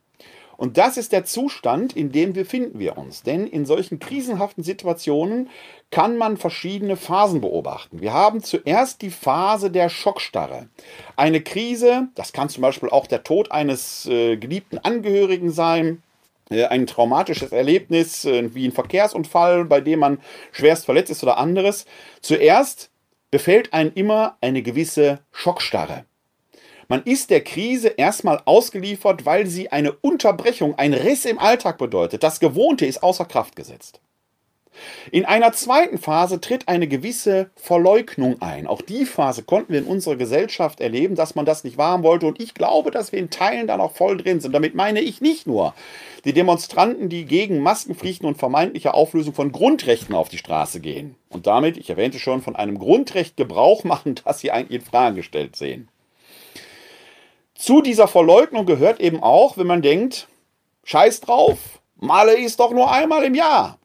[0.57, 3.25] Und das ist der Zustand, in dem befinden wir uns.
[3.25, 5.51] Denn in solchen krisenhaften Situationen
[5.91, 8.01] kann man verschiedene Phasen beobachten.
[8.01, 10.69] Wir haben zuerst die Phase der Schockstarre.
[11.17, 16.01] Eine Krise, das kann zum Beispiel auch der Tod eines äh, geliebten Angehörigen sein,
[16.53, 20.19] ein traumatisches Erlebnis äh, wie ein Verkehrsunfall, bei dem man
[20.53, 21.87] schwerst verletzt ist oder anderes.
[22.21, 22.91] Zuerst
[23.31, 26.05] befällt einen immer eine gewisse Schockstarre.
[26.89, 32.23] Man ist der Krise erstmal ausgeliefert, weil sie eine Unterbrechung, ein Riss im Alltag bedeutet.
[32.23, 34.01] Das Gewohnte ist außer Kraft gesetzt.
[35.11, 38.67] In einer zweiten Phase tritt eine gewisse Verleugnung ein.
[38.67, 42.27] Auch die Phase konnten wir in unserer Gesellschaft erleben, dass man das nicht wahren wollte.
[42.27, 44.53] Und ich glaube, dass wir in Teilen da noch voll drin sind.
[44.53, 45.75] Damit meine ich nicht nur
[46.25, 51.17] die Demonstranten, die gegen Maskenpflichten und vermeintliche Auflösung von Grundrechten auf die Straße gehen.
[51.29, 55.17] Und damit, ich erwähnte schon, von einem Grundrecht Gebrauch machen, das sie eigentlich in Frage
[55.17, 55.89] gestellt sehen.
[57.55, 60.27] Zu dieser Verleugnung gehört eben auch, wenn man denkt,
[60.85, 63.79] scheiß drauf, Male ist doch nur einmal im Jahr.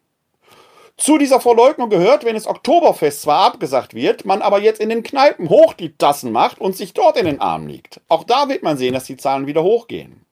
[0.97, 5.03] Zu dieser Verleugnung gehört, wenn das Oktoberfest zwar abgesagt wird, man aber jetzt in den
[5.03, 8.01] Kneipen hoch die Tassen macht und sich dort in den Arm liegt.
[8.07, 10.25] Auch da wird man sehen, dass die Zahlen wieder hochgehen.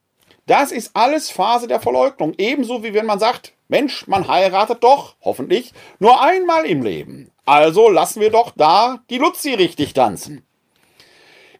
[0.46, 2.34] Das ist alles Phase der Verleugnung.
[2.36, 7.30] Ebenso wie wenn man sagt, Mensch, man heiratet doch, hoffentlich, nur einmal im Leben.
[7.44, 10.44] Also lassen wir doch da die Luzi richtig tanzen.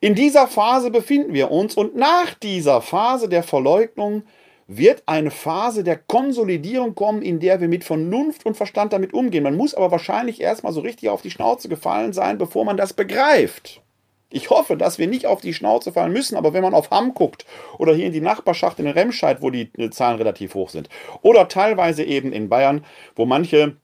[0.00, 4.24] In dieser Phase befinden wir uns und nach dieser Phase der Verleugnung
[4.66, 9.44] wird eine Phase der Konsolidierung kommen, in der wir mit Vernunft und Verstand damit umgehen.
[9.44, 12.92] Man muss aber wahrscheinlich erstmal so richtig auf die Schnauze gefallen sein, bevor man das
[12.92, 13.83] begreift.
[14.29, 17.14] Ich hoffe, dass wir nicht auf die Schnauze fallen müssen, aber wenn man auf Hamm
[17.14, 17.46] guckt
[17.79, 20.88] oder hier in die Nachbarschaft in Remscheid, wo die Zahlen relativ hoch sind,
[21.22, 23.76] oder teilweise eben in Bayern, wo manche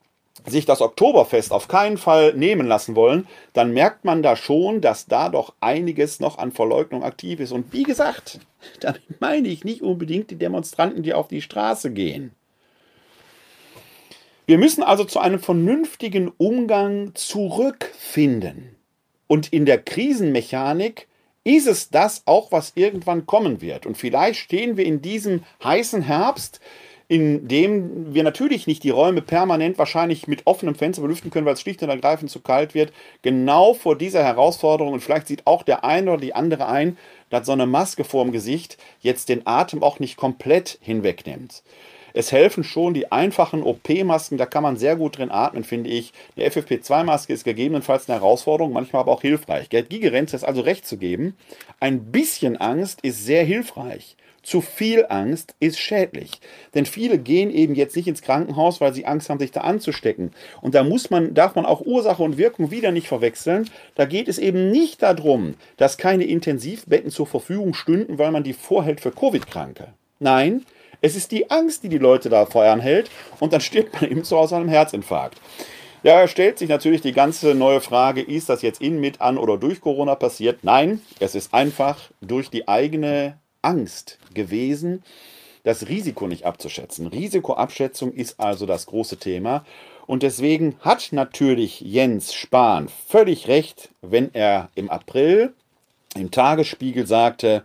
[0.46, 5.06] sich das Oktoberfest auf keinen Fall nehmen lassen wollen, dann merkt man da schon, dass
[5.06, 7.52] da doch einiges noch an Verleugnung aktiv ist.
[7.52, 8.40] Und wie gesagt,
[8.80, 12.32] damit meine ich nicht unbedingt die Demonstranten, die auf die Straße gehen.
[14.46, 18.76] Wir müssen also zu einem vernünftigen Umgang zurückfinden.
[19.28, 21.06] Und in der Krisenmechanik
[21.44, 23.86] ist es das auch, was irgendwann kommen wird.
[23.86, 26.60] Und vielleicht stehen wir in diesem heißen Herbst
[27.12, 31.52] in dem wir natürlich nicht die Räume permanent wahrscheinlich mit offenem Fenster belüften können, weil
[31.52, 34.94] es schlicht und ergreifend zu kalt wird, genau vor dieser Herausforderung.
[34.94, 36.96] Und vielleicht sieht auch der eine oder die andere ein,
[37.28, 41.62] dass so eine Maske vor dem Gesicht jetzt den Atem auch nicht komplett hinwegnimmt.
[42.14, 46.14] Es helfen schon die einfachen OP-Masken, da kann man sehr gut drin atmen, finde ich.
[46.38, 49.68] Die FFP2-Maske ist gegebenenfalls eine Herausforderung, manchmal aber auch hilfreich.
[49.68, 51.36] Gerd Gigerenz ist also recht zu geben.
[51.78, 54.16] Ein bisschen Angst ist sehr hilfreich.
[54.42, 56.40] Zu viel Angst ist schädlich.
[56.74, 60.32] Denn viele gehen eben jetzt nicht ins Krankenhaus, weil sie Angst haben, sich da anzustecken.
[60.60, 63.70] Und da muss man, darf man auch Ursache und Wirkung wieder nicht verwechseln.
[63.94, 68.52] Da geht es eben nicht darum, dass keine Intensivbetten zur Verfügung stünden, weil man die
[68.52, 69.88] vorhält für Covid-Kranke.
[70.18, 70.64] Nein,
[71.00, 74.22] es ist die Angst, die die Leute da feuern hält und dann stirbt man eben
[74.22, 75.40] Hause an einem Herzinfarkt.
[76.04, 79.56] Ja, stellt sich natürlich die ganze neue Frage, ist das jetzt in, mit, an oder
[79.56, 80.64] durch Corona passiert?
[80.64, 85.02] Nein, es ist einfach durch die eigene Angst gewesen,
[85.64, 87.06] das Risiko nicht abzuschätzen.
[87.06, 89.64] Risikoabschätzung ist also das große Thema.
[90.06, 95.54] Und deswegen hat natürlich Jens Spahn völlig recht, wenn er im April
[96.14, 97.62] im Tagesspiegel sagte,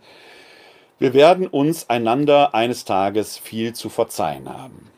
[0.99, 4.89] wir werden uns einander eines Tages viel zu verzeihen haben.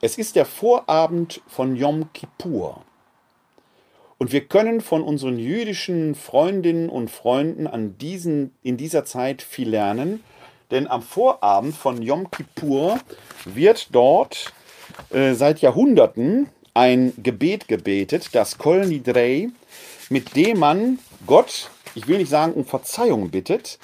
[0.00, 2.82] Es ist der Vorabend von Yom Kippur.
[4.18, 9.70] Und wir können von unseren jüdischen Freundinnen und Freunden an diesen, in dieser Zeit viel
[9.70, 10.22] lernen
[10.70, 12.98] denn am Vorabend von Yom Kippur
[13.44, 14.52] wird dort
[15.10, 19.48] äh, seit Jahrhunderten ein Gebet gebetet, das Kol Nidrei,
[20.10, 23.78] mit dem man Gott, ich will nicht sagen um Verzeihung bittet,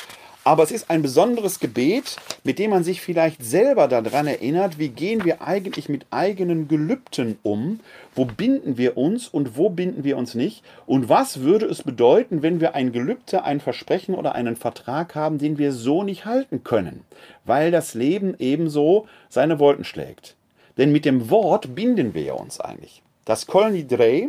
[0.44, 4.90] aber es ist ein besonderes Gebet, mit dem man sich vielleicht selber daran erinnert, wie
[4.90, 7.80] gehen wir eigentlich mit eigenen Gelübden um,
[8.14, 12.42] wo binden wir uns und wo binden wir uns nicht und was würde es bedeuten,
[12.42, 16.62] wenn wir ein Gelübde, ein Versprechen oder einen Vertrag haben, den wir so nicht halten
[16.62, 17.04] können,
[17.46, 20.36] weil das Leben ebenso seine Wolken schlägt.
[20.76, 23.02] Denn mit dem Wort binden wir uns eigentlich.
[23.24, 24.28] Das Kol Nidrei,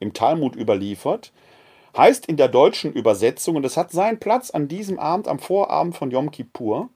[0.00, 1.32] im Talmud überliefert,
[1.96, 5.96] heißt in der deutschen Übersetzung, und es hat seinen Platz an diesem Abend, am Vorabend
[5.96, 6.88] von Yom Kippur,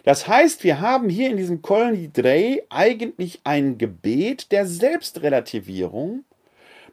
[0.02, 6.24] Das heißt, wir haben hier in diesem Kol Nidrei eigentlich ein Gebet der Selbstrelativierung,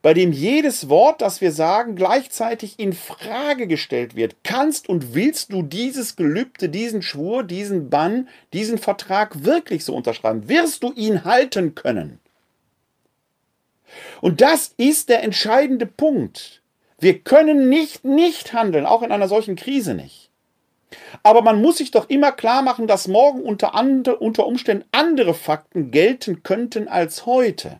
[0.04, 4.36] bei dem jedes Wort, das wir sagen, gleichzeitig in Frage gestellt wird.
[4.43, 10.48] Kannst und willst du dieses Gelübde, diesen Schwur, diesen Bann, diesen Vertrag wirklich so unterschreiben?
[10.48, 12.19] Wirst du ihn halten können?
[14.21, 16.62] Und das ist der entscheidende Punkt.
[16.99, 20.30] Wir können nicht nicht handeln, auch in einer solchen Krise nicht.
[21.23, 25.34] Aber man muss sich doch immer klar machen, dass morgen unter, andre, unter Umständen andere
[25.34, 27.80] Fakten gelten könnten als heute.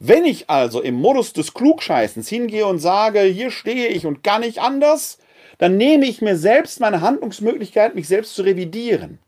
[0.00, 4.38] Wenn ich also im Modus des Klugscheißens hingehe und sage, hier stehe ich und gar
[4.38, 5.18] nicht anders,
[5.58, 9.18] dann nehme ich mir selbst meine Handlungsmöglichkeit, mich selbst zu revidieren.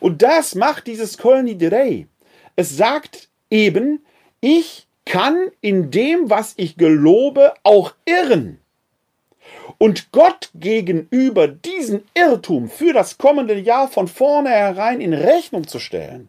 [0.00, 2.08] Und das macht dieses Colony Direi.
[2.56, 4.04] Es sagt eben,
[4.48, 8.60] ich kann in dem, was ich gelobe, auch irren.
[9.76, 16.28] Und Gott gegenüber diesen Irrtum für das kommende Jahr von vornherein in Rechnung zu stellen,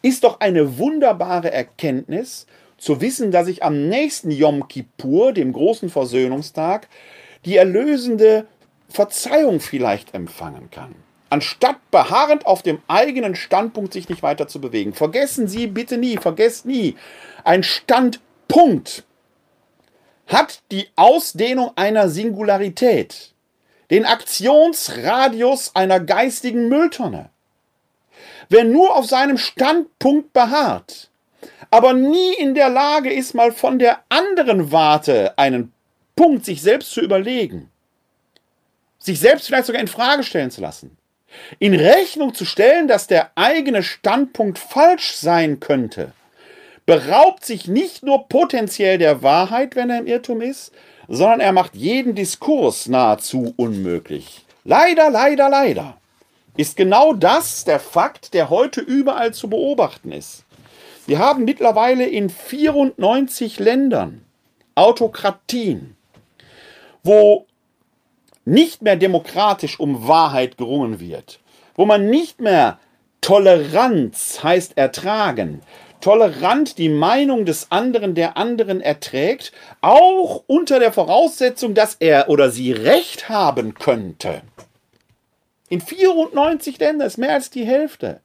[0.00, 2.46] ist doch eine wunderbare Erkenntnis,
[2.78, 6.88] zu wissen, dass ich am nächsten Yom Kippur, dem großen Versöhnungstag,
[7.44, 8.46] die erlösende
[8.88, 10.94] Verzeihung vielleicht empfangen kann.
[11.32, 14.92] Anstatt beharrend auf dem eigenen Standpunkt sich nicht weiter zu bewegen.
[14.92, 16.94] Vergessen Sie bitte nie, vergesst nie,
[17.42, 19.04] ein Standpunkt
[20.26, 23.32] hat die Ausdehnung einer Singularität,
[23.90, 27.30] den Aktionsradius einer geistigen Mülltonne.
[28.50, 31.08] Wer nur auf seinem Standpunkt beharrt,
[31.70, 35.72] aber nie in der Lage ist, mal von der anderen Warte einen
[36.14, 37.70] Punkt sich selbst zu überlegen,
[38.98, 40.98] sich selbst vielleicht sogar in Frage stellen zu lassen,
[41.58, 46.12] in Rechnung zu stellen, dass der eigene Standpunkt falsch sein könnte,
[46.86, 50.72] beraubt sich nicht nur potenziell der Wahrheit, wenn er im Irrtum ist,
[51.08, 54.44] sondern er macht jeden Diskurs nahezu unmöglich.
[54.64, 55.96] Leider, leider, leider
[56.56, 60.44] ist genau das der Fakt, der heute überall zu beobachten ist.
[61.06, 64.22] Wir haben mittlerweile in 94 Ländern
[64.74, 65.96] Autokratien,
[67.02, 67.46] wo
[68.44, 71.40] nicht mehr demokratisch um Wahrheit gerungen wird,
[71.74, 72.78] wo man nicht mehr
[73.20, 75.62] Toleranz heißt ertragen,
[76.00, 82.50] tolerant die Meinung des anderen der anderen erträgt, auch unter der Voraussetzung, dass er oder
[82.50, 84.42] sie Recht haben könnte.
[85.68, 88.20] In 94 Ländern ist mehr als die Hälfte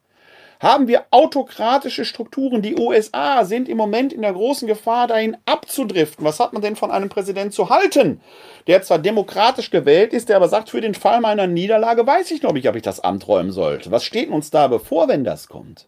[0.60, 2.62] haben wir autokratische Strukturen.
[2.62, 6.26] Die USA sind im Moment in der großen Gefahr, dahin abzudriften.
[6.26, 8.22] Was hat man denn von einem Präsidenten zu halten,
[8.68, 12.42] der zwar demokratisch gewählt ist, der aber sagt, für den Fall meiner Niederlage weiß ich
[12.42, 13.92] noch nicht, ob ich das Amt räumen sollte.
[13.92, 15.88] Was steht uns da bevor, wenn das kommt?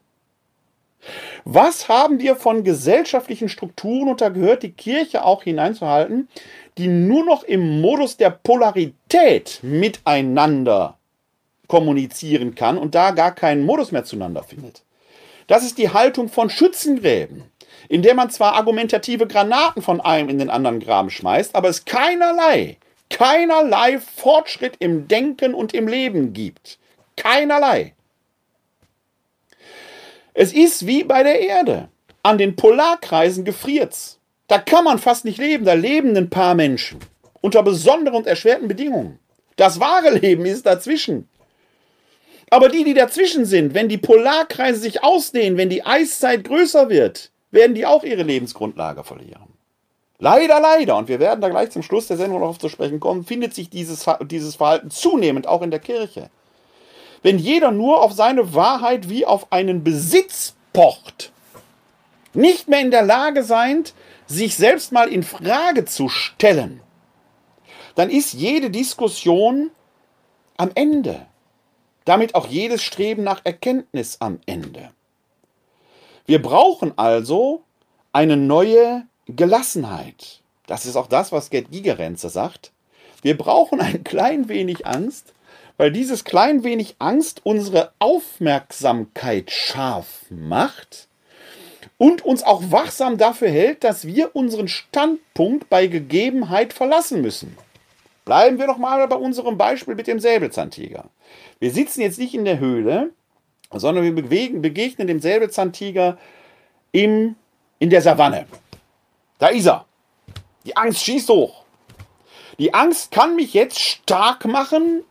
[1.45, 6.27] Was haben wir von gesellschaftlichen Strukturen, und da gehört die Kirche auch hineinzuhalten,
[6.77, 10.98] die nur noch im Modus der Polarität miteinander
[11.69, 14.84] kommunizieren kann und da gar keinen Modus mehr zueinander findet?
[15.47, 17.43] Das ist die Haltung von Schützengräben,
[17.88, 21.86] in der man zwar argumentative Granaten von einem in den anderen Graben schmeißt, aber es
[21.86, 22.77] keinerlei,
[23.10, 26.77] keinerlei Fortschritt im Denken und im Leben gibt.
[27.15, 27.93] Keinerlei.
[30.34, 31.89] Es ist wie bei der Erde.
[32.21, 34.19] An den Polarkreisen gefriert's.
[34.47, 35.65] Da kann man fast nicht leben.
[35.65, 36.99] Da leben ein paar Menschen.
[37.41, 39.19] Unter besonderen und erschwerten Bedingungen.
[39.55, 41.27] Das wahre Leben ist dazwischen.
[42.49, 47.31] Aber die, die dazwischen sind, wenn die Polarkreise sich ausdehnen, wenn die Eiszeit größer wird,
[47.51, 49.53] werden die auch ihre Lebensgrundlage verlieren.
[50.17, 52.99] Leider, leider, und wir werden da gleich zum Schluss der Sendung noch auf zu sprechen
[52.99, 56.29] kommen, findet sich dieses, dieses Verhalten zunehmend auch in der Kirche.
[57.21, 61.31] Wenn jeder nur auf seine Wahrheit wie auf einen Besitz pocht,
[62.33, 63.85] nicht mehr in der Lage sein,
[64.27, 66.81] sich selbst mal in Frage zu stellen,
[67.95, 69.71] dann ist jede Diskussion
[70.57, 71.25] am Ende.
[72.09, 74.89] Damit auch jedes Streben nach Erkenntnis am Ende.
[76.25, 77.61] Wir brauchen also
[78.13, 80.41] eine neue Gelassenheit.
[80.65, 82.71] Das ist auch das, was Gerd Gigerenzer sagt.
[83.21, 85.33] Wir brauchen ein klein wenig Angst,
[85.77, 91.09] weil dieses klein wenig Angst unsere Aufmerksamkeit scharf macht
[91.99, 97.55] und uns auch wachsam dafür hält, dass wir unseren Standpunkt bei Gegebenheit verlassen müssen.
[98.29, 101.05] Bleiben wir doch mal bei unserem Beispiel mit dem Säbelzahntiger.
[101.57, 103.09] Wir sitzen jetzt nicht in der Höhle,
[103.71, 106.15] sondern wir bewegen, begegnen dem Säbelzahntiger
[106.91, 107.35] im,
[107.79, 108.45] in der Savanne.
[109.39, 109.85] Da ist er.
[110.63, 111.63] Die Angst schießt hoch.
[112.59, 115.03] Die Angst kann mich jetzt stark machen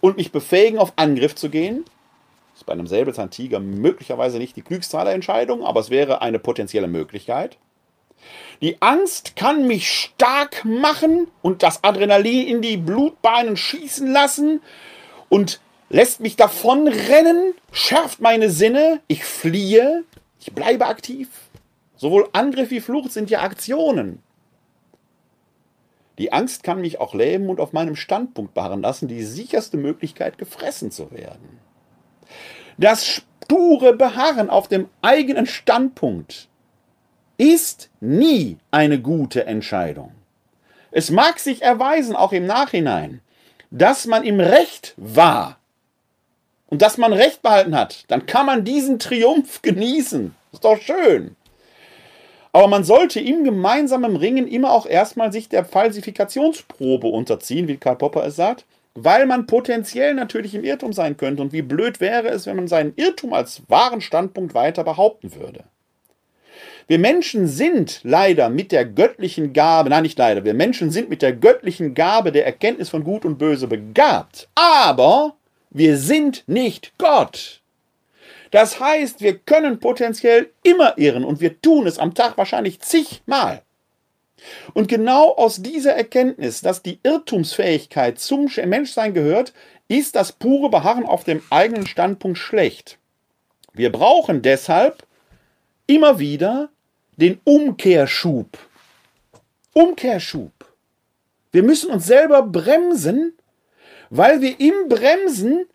[0.00, 1.84] und mich befähigen, auf Angriff zu gehen.
[2.54, 6.40] Das ist bei einem Säbelzahntiger möglicherweise nicht die klügste aller Entscheidungen, aber es wäre eine
[6.40, 7.56] potenzielle Möglichkeit.
[8.64, 14.62] Die Angst kann mich stark machen und das Adrenalin in die Blutbahnen schießen lassen
[15.28, 20.04] und lässt mich davonrennen, schärft meine Sinne, ich fliehe,
[20.40, 21.28] ich bleibe aktiv.
[21.96, 24.22] Sowohl Angriff wie Flucht sind ja Aktionen.
[26.16, 30.38] Die Angst kann mich auch lähmen und auf meinem Standpunkt beharren lassen, die sicherste Möglichkeit,
[30.38, 31.60] gefressen zu werden.
[32.78, 33.04] Das
[33.44, 36.48] sture Beharren auf dem eigenen Standpunkt
[37.36, 40.12] ist nie eine gute Entscheidung.
[40.90, 43.20] Es mag sich erweisen, auch im Nachhinein,
[43.70, 45.58] dass man im Recht war
[46.66, 48.04] und dass man Recht behalten hat.
[48.08, 50.34] Dann kann man diesen Triumph genießen.
[50.52, 51.36] Ist doch schön.
[52.52, 57.96] Aber man sollte im gemeinsamen Ringen immer auch erstmal sich der Falsifikationsprobe unterziehen, wie Karl
[57.96, 61.42] Popper es sagt, weil man potenziell natürlich im Irrtum sein könnte.
[61.42, 65.64] Und wie blöd wäre es, wenn man seinen Irrtum als wahren Standpunkt weiter behaupten würde.
[66.86, 71.22] Wir Menschen sind leider mit der göttlichen Gabe, nein, nicht leider, wir Menschen sind mit
[71.22, 75.36] der göttlichen Gabe der Erkenntnis von Gut und Böse begabt, aber
[75.70, 77.62] wir sind nicht Gott.
[78.50, 83.62] Das heißt, wir können potenziell immer irren und wir tun es am Tag wahrscheinlich zigmal.
[84.74, 89.52] Und genau aus dieser Erkenntnis, dass die Irrtumsfähigkeit zum Menschsein gehört,
[89.88, 92.98] ist das pure Beharren auf dem eigenen Standpunkt schlecht.
[93.72, 95.04] Wir brauchen deshalb
[95.86, 96.68] immer wieder
[97.16, 98.58] den Umkehrschub.
[99.72, 100.52] Umkehrschub.
[101.52, 103.34] Wir müssen uns selber bremsen,
[104.10, 105.66] weil wir im Bremsen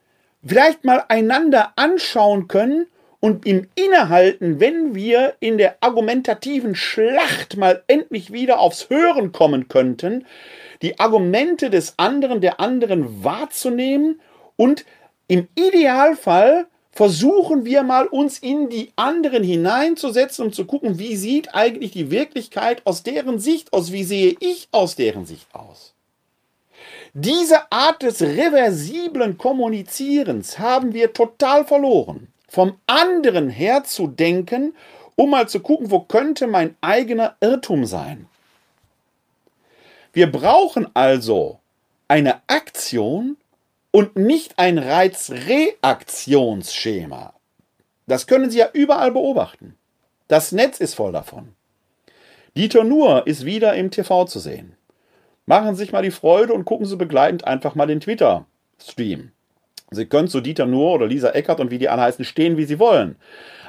[0.46, 2.88] vielleicht mal einander anschauen können
[3.20, 9.68] und im Innehalten, wenn wir in der argumentativen Schlacht mal endlich wieder aufs Hören kommen
[9.68, 10.26] könnten,
[10.82, 14.22] die Argumente des anderen, der anderen wahrzunehmen
[14.56, 14.86] und
[15.28, 16.68] im Idealfall
[17.00, 22.12] versuchen wir mal uns in die anderen hineinzusetzen und zu gucken, wie sieht eigentlich die
[22.12, 25.94] Wirklichkeit aus deren Sicht aus, wie sehe ich aus deren Sicht aus.
[27.14, 32.28] Diese Art des reversiblen Kommunizierens haben wir total verloren.
[32.50, 34.76] Vom anderen her zu denken,
[35.16, 38.28] um mal zu gucken, wo könnte mein eigener Irrtum sein.
[40.12, 41.60] Wir brauchen also
[42.10, 43.38] eine Aktion
[43.92, 47.34] und nicht ein Reizreaktionsschema.
[48.08, 49.76] Das können Sie ja überall beobachten.
[50.28, 51.56] Das Netz ist voll davon.
[52.56, 54.76] Dieter Nuhr ist wieder im TV zu sehen.
[55.46, 59.32] Machen Sie sich mal die Freude und gucken Sie begleitend einfach mal den Twitter-Stream.
[59.92, 62.66] Sie können zu Dieter Nuhr oder Lisa Eckert und wie die alle heißen stehen, wie
[62.66, 63.16] Sie wollen.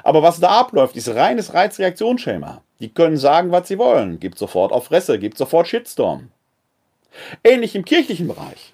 [0.03, 2.61] Aber was da abläuft, ist reines Reizreaktionsschema.
[2.79, 4.19] Die können sagen, was sie wollen.
[4.19, 6.29] Gibt sofort auf Fresse, gibt sofort Shitstorm.
[7.43, 8.71] Ähnlich im kirchlichen Bereich.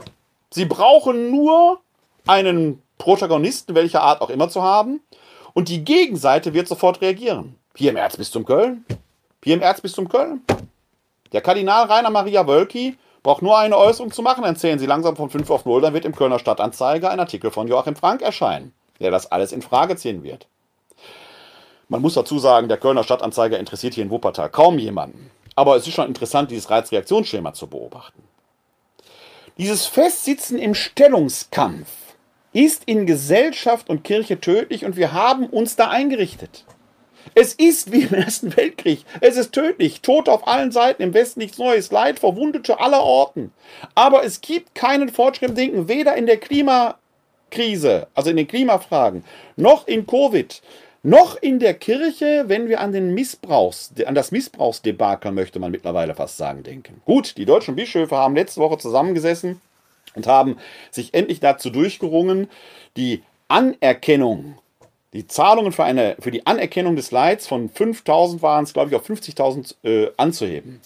[0.49, 1.79] Sie brauchen nur
[2.25, 5.01] einen Protagonisten, welcher Art auch immer zu haben,
[5.53, 7.55] und die Gegenseite wird sofort reagieren.
[7.75, 8.85] Hier im Erzbistum Köln.
[9.43, 10.41] Hier im Erzbistum Köln.
[11.31, 15.15] Der Kardinal Rainer Maria Wölki braucht nur eine Äußerung zu machen, dann zählen Sie langsam
[15.15, 18.73] von 5 auf 0, dann wird im Kölner Stadtanzeiger ein Artikel von Joachim Frank erscheinen,
[18.99, 20.47] der das alles in Frage ziehen wird.
[21.89, 25.31] Man muss dazu sagen, der Kölner Stadtanzeiger interessiert hier in Wuppertal kaum jemanden.
[25.55, 28.26] Aber es ist schon interessant, dieses Reizreaktionsschema zu beobachten.
[29.57, 31.87] Dieses Festsitzen im Stellungskampf
[32.53, 36.63] ist in Gesellschaft und Kirche tödlich und wir haben uns da eingerichtet.
[37.33, 39.03] Es ist wie im Ersten Weltkrieg.
[39.19, 40.01] Es ist tödlich.
[40.01, 41.01] Tod auf allen Seiten.
[41.01, 41.91] Im Westen nichts Neues.
[41.91, 43.51] Leid, Verwundete aller Orten.
[43.95, 45.87] Aber es gibt keinen Fortschritt im Denken.
[45.87, 49.23] Weder in der Klimakrise, also in den Klimafragen,
[49.55, 50.61] noch in Covid,
[51.07, 56.13] noch in der Kirche, wenn wir an, den Missbrauchs, an das Missbrauchsdebakel, möchte man mittlerweile
[56.13, 57.01] fast sagen, denken.
[57.05, 59.61] Gut, die deutschen Bischöfe haben letzte Woche zusammengesessen
[60.15, 60.57] und haben
[60.91, 62.49] sich endlich dazu durchgerungen,
[62.97, 64.57] die Anerkennung,
[65.13, 68.95] die Zahlungen für, eine, für die Anerkennung des Leids von 5.000 waren es, glaube ich,
[68.97, 70.81] auf 50.000 äh, anzuheben.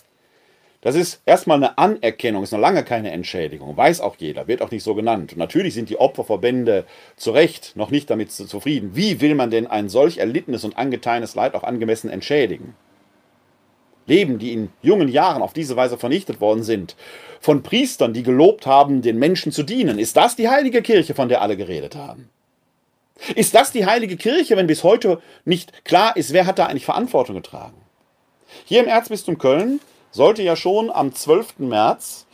[0.82, 4.72] Das ist erstmal eine Anerkennung, ist noch lange keine Entschädigung, weiß auch jeder, wird auch
[4.72, 5.34] nicht so genannt.
[5.34, 8.96] Und natürlich sind die Opferverbände zu Recht noch nicht damit zufrieden.
[8.96, 12.76] Wie will man denn ein solch erlittenes und angeteines Leid auch angemessen entschädigen?
[14.08, 16.96] Leben, die in jungen Jahren auf diese Weise vernichtet worden sind,
[17.40, 20.00] von Priestern, die gelobt haben, den Menschen zu dienen.
[20.00, 22.30] Ist das die heilige Kirche, von der alle geredet haben?
[23.36, 26.86] Ist das die heilige Kirche, wenn bis heute nicht klar ist, wer hat da eigentlich
[26.86, 27.78] Verantwortung getragen?
[28.66, 29.80] Hier im Erzbistum Köln
[30.12, 31.60] sollte ja schon am 12.
[31.60, 32.28] März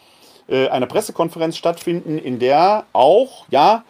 [0.47, 3.83] äh, eine Pressekonferenz stattfinden, in der auch ja,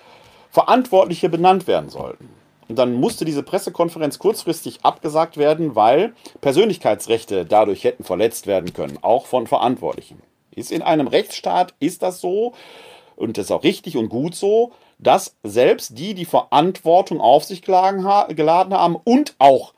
[0.51, 2.29] Verantwortliche benannt werden sollten.
[2.67, 8.99] Und dann musste diese Pressekonferenz kurzfristig abgesagt werden, weil Persönlichkeitsrechte dadurch hätten verletzt werden können,
[9.01, 10.21] auch von Verantwortlichen.
[10.53, 12.53] Ist in einem Rechtsstaat ist das so
[13.15, 17.61] und das ist auch richtig und gut so, dass selbst die, die Verantwortung auf sich
[17.61, 19.73] geladen haben und auch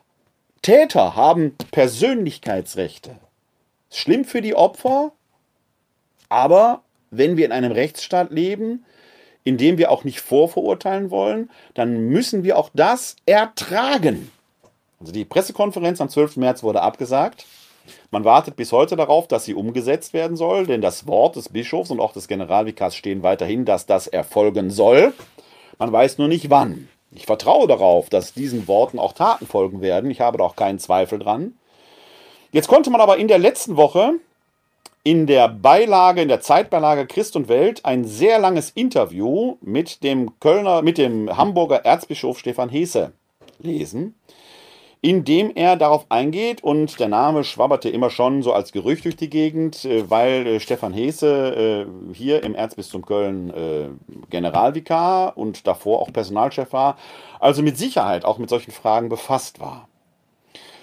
[0.62, 3.18] Täter haben Persönlichkeitsrechte.
[3.90, 5.12] Schlimm für die Opfer,
[6.28, 8.84] aber wenn wir in einem Rechtsstaat leben,
[9.44, 14.30] in dem wir auch nicht vorverurteilen wollen, dann müssen wir auch das ertragen.
[15.00, 16.36] Also die Pressekonferenz am 12.
[16.36, 17.46] März wurde abgesagt.
[18.10, 21.90] Man wartet bis heute darauf, dass sie umgesetzt werden soll, denn das Wort des Bischofs
[21.90, 25.14] und auch des Generalvikars stehen weiterhin, dass das erfolgen soll.
[25.78, 26.88] Man weiß nur nicht wann.
[27.12, 30.10] Ich vertraue darauf, dass diesen Worten auch Taten folgen werden.
[30.10, 31.54] Ich habe da auch keinen Zweifel dran.
[32.52, 34.14] Jetzt konnte man aber in der letzten Woche
[35.02, 40.38] in der Beilage, in der Zeitbeilage Christ und Welt ein sehr langes Interview mit dem
[40.40, 43.12] Kölner, mit dem Hamburger Erzbischof Stefan Hesse
[43.60, 44.14] lesen
[45.02, 49.16] in dem er darauf eingeht und der Name schwabberte immer schon so als Gerücht durch
[49.16, 53.52] die Gegend, äh, weil äh, Stefan Hese äh, hier im Erzbistum Köln
[54.30, 56.96] Generalvikar und davor auch Personalchef war,
[57.38, 59.88] also mit Sicherheit auch mit solchen Fragen befasst war.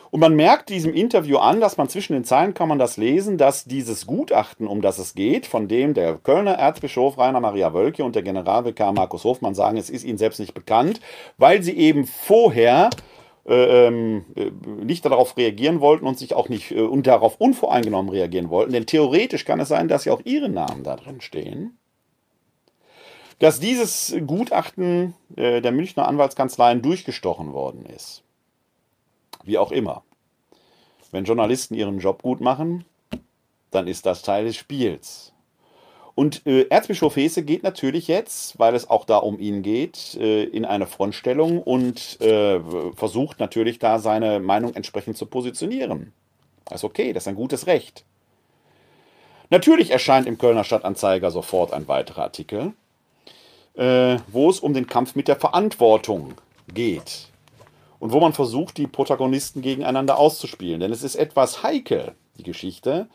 [0.10, 3.38] Und man merkt diesem Interview an, dass man zwischen den Zeilen kann man das lesen,
[3.38, 8.04] dass dieses Gutachten, um das es geht, von dem der Kölner Erzbischof Rainer Maria Wölke
[8.04, 11.02] und der Generalvikar Markus Hofmann sagen, es ist ihnen selbst nicht bekannt,
[11.38, 12.90] weil sie eben vorher
[13.48, 14.52] äh, ähm, äh,
[14.84, 18.74] nicht darauf reagieren wollten und sich auch nicht äh, und darauf unvoreingenommen reagieren wollten.
[18.74, 21.78] Denn theoretisch kann es sein, dass ja auch ihre Namen da drin stehen.
[23.40, 28.24] Dass dieses Gutachten der Münchner Anwaltskanzleien durchgestochen worden ist.
[29.48, 30.04] Wie auch immer.
[31.12, 32.84] Wenn Journalisten ihren Job gut machen,
[33.72, 35.32] dann ist das Teil des Spiels.
[36.16, 40.44] Und äh, Erzbischof Hese geht natürlich jetzt, weil es auch da um ihn geht, äh,
[40.44, 42.60] in eine Frontstellung und äh,
[42.94, 46.12] versucht natürlich da seine Meinung entsprechend zu positionieren.
[46.66, 48.04] Das ist okay, das ist ein gutes Recht.
[49.50, 52.74] Natürlich erscheint im Kölner Stadtanzeiger sofort ein weiterer Artikel,
[53.76, 56.34] äh, wo es um den Kampf mit der Verantwortung
[56.74, 57.30] geht.
[58.00, 60.80] Und wo man versucht, die Protagonisten gegeneinander auszuspielen.
[60.80, 63.08] Denn es ist etwas heikel, die Geschichte,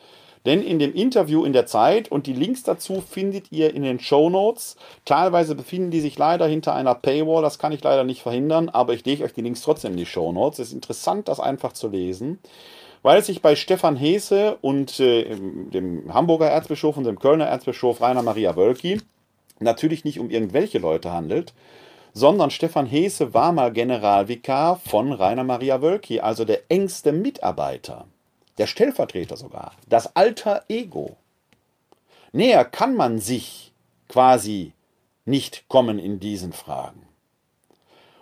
[0.45, 3.99] denn in dem Interview in der Zeit und die Links dazu findet ihr in den
[3.99, 4.75] Show Notes.
[5.05, 8.93] Teilweise befinden die sich leider hinter einer Paywall, das kann ich leider nicht verhindern, aber
[8.93, 10.59] ich lege euch die Links trotzdem in die Show Notes.
[10.59, 12.39] Es ist interessant, das einfach zu lesen,
[13.03, 18.01] weil es sich bei Stefan Hese und äh, dem Hamburger Erzbischof und dem Kölner Erzbischof
[18.01, 18.99] Rainer Maria Wölki
[19.59, 21.53] natürlich nicht um irgendwelche Leute handelt,
[22.13, 28.05] sondern Stefan Hese war mal Generalvikar von Rainer Maria Wölki, also der engste Mitarbeiter
[28.57, 31.17] der Stellvertreter sogar, das alter Ego.
[32.31, 33.73] Näher kann man sich
[34.07, 34.73] quasi
[35.25, 37.07] nicht kommen in diesen Fragen.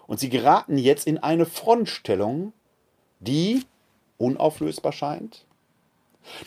[0.07, 2.53] Und sie geraten jetzt in eine Frontstellung,
[3.19, 3.63] die
[4.17, 5.45] unauflösbar scheint.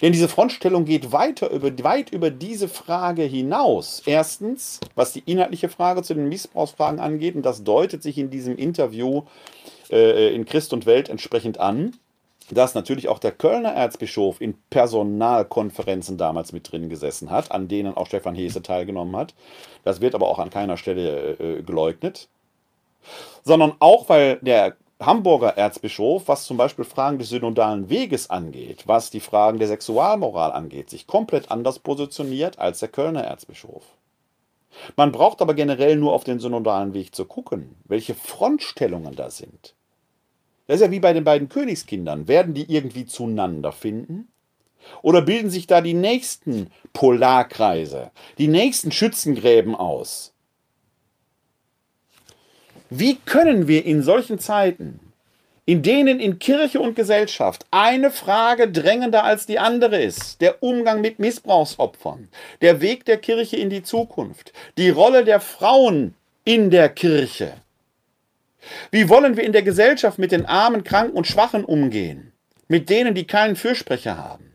[0.01, 4.03] Denn diese Frontstellung geht weiter über, weit über diese Frage hinaus.
[4.07, 8.57] Erstens, was die inhaltliche Frage zu den Missbrauchsfragen angeht, und das deutet sich in diesem
[8.57, 9.23] Interview
[9.91, 11.95] äh, in Christ und Welt entsprechend an
[12.51, 17.97] dass natürlich auch der Kölner Erzbischof in Personalkonferenzen damals mit drin gesessen hat, an denen
[17.97, 19.35] auch Stefan Hese teilgenommen hat.
[19.83, 22.29] Das wird aber auch an keiner Stelle äh, geleugnet.
[23.45, 29.11] Sondern auch, weil der Hamburger Erzbischof, was zum Beispiel Fragen des synodalen Weges angeht, was
[29.11, 33.83] die Fragen der Sexualmoral angeht, sich komplett anders positioniert als der Kölner Erzbischof.
[34.97, 39.75] Man braucht aber generell nur auf den synodalen Weg zu gucken, welche Frontstellungen da sind.
[40.67, 42.27] Das ist ja wie bei den beiden Königskindern.
[42.27, 44.29] Werden die irgendwie zueinander finden?
[45.03, 50.34] Oder bilden sich da die nächsten Polarkreise, die nächsten Schützengräben aus?
[52.91, 55.01] Wie können wir in solchen Zeiten
[55.67, 60.41] in denen in Kirche und Gesellschaft eine Frage drängender als die andere ist.
[60.41, 62.29] Der Umgang mit Missbrauchsopfern,
[62.61, 66.15] der Weg der Kirche in die Zukunft, die Rolle der Frauen
[66.45, 67.55] in der Kirche.
[68.91, 72.33] Wie wollen wir in der Gesellschaft mit den Armen, Kranken und Schwachen umgehen?
[72.69, 74.54] Mit denen, die keinen Fürsprecher haben?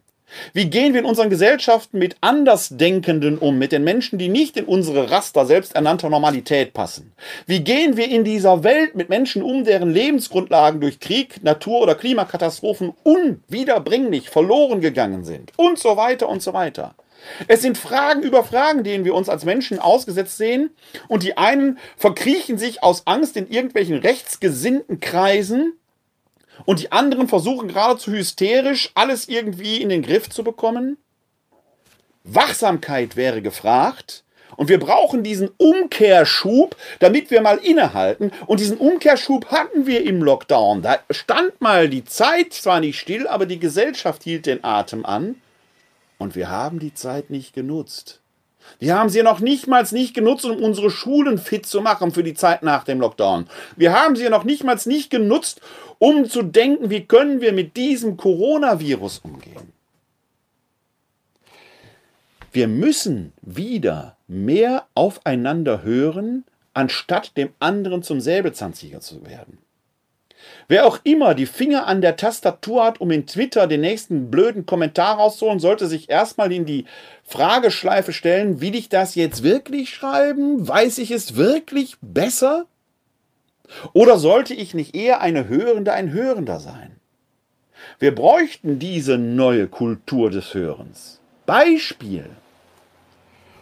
[0.53, 4.65] Wie gehen wir in unseren Gesellschaften mit Andersdenkenden um, mit den Menschen, die nicht in
[4.65, 7.13] unsere Raster selbsternannter Normalität passen?
[7.45, 11.95] Wie gehen wir in dieser Welt mit Menschen um, deren Lebensgrundlagen durch Krieg, Natur- oder
[11.95, 15.51] Klimakatastrophen unwiederbringlich verloren gegangen sind?
[15.57, 16.95] Und so weiter und so weiter.
[17.47, 20.71] Es sind Fragen über Fragen, denen wir uns als Menschen ausgesetzt sehen,
[21.07, 25.73] und die einen verkriechen sich aus Angst in irgendwelchen rechtsgesinnten Kreisen,
[26.65, 30.97] und die anderen versuchen geradezu hysterisch alles irgendwie in den Griff zu bekommen?
[32.23, 34.23] Wachsamkeit wäre gefragt.
[34.55, 38.31] Und wir brauchen diesen Umkehrschub, damit wir mal innehalten.
[38.45, 40.81] Und diesen Umkehrschub hatten wir im Lockdown.
[40.81, 45.35] Da stand mal die Zeit zwar nicht still, aber die Gesellschaft hielt den Atem an.
[46.17, 48.19] Und wir haben die Zeit nicht genutzt.
[48.77, 52.23] Wir haben sie noch nicht mal nicht genutzt, um unsere Schulen fit zu machen für
[52.23, 53.47] die Zeit nach dem Lockdown.
[53.75, 55.61] Wir haben sie noch nicht mal nicht genutzt,
[55.97, 59.73] um zu denken, wie können wir mit diesem Coronavirus umgehen.
[62.51, 69.59] Wir müssen wieder mehr aufeinander hören, anstatt dem anderen zum Säbelzahntiger zu werden.
[70.69, 74.67] Wer auch immer die Finger an der Tastatur hat, um in Twitter den nächsten blöden
[74.67, 76.85] Kommentar rauszuholen, sollte sich erstmal in die
[77.23, 80.67] Frageschleife stellen, will ich das jetzt wirklich schreiben?
[80.67, 82.67] Weiß ich es wirklich besser?
[83.93, 86.97] Oder sollte ich nicht eher eine Hörende, ein Hörender sein?
[87.97, 91.19] Wir bräuchten diese neue Kultur des Hörens.
[91.47, 92.29] Beispiel.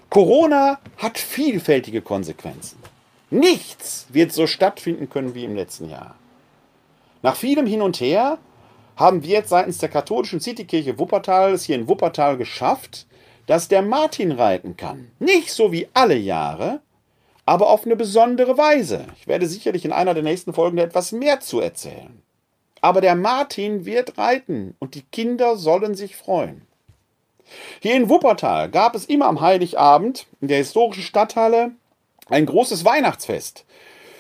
[0.10, 2.80] Corona hat vielfältige Konsequenzen.
[3.30, 6.16] Nichts wird so stattfinden können wie im letzten Jahr.
[7.22, 8.38] Nach vielem Hin und Her
[8.96, 13.06] haben wir jetzt seitens der katholischen Citykirche Wuppertal es hier in Wuppertal geschafft,
[13.46, 15.12] dass der Martin reiten kann.
[15.20, 16.82] Nicht so wie alle Jahre,
[17.46, 19.06] aber auf eine besondere Weise.
[19.20, 22.22] Ich werde sicherlich in einer der nächsten Folgen etwas mehr zu erzählen.
[22.82, 26.64] Aber der Martin wird reiten und die Kinder sollen sich freuen.
[27.80, 31.72] Hier in Wuppertal gab es immer am Heiligabend in der historischen Stadthalle
[32.30, 33.66] ein großes Weihnachtsfest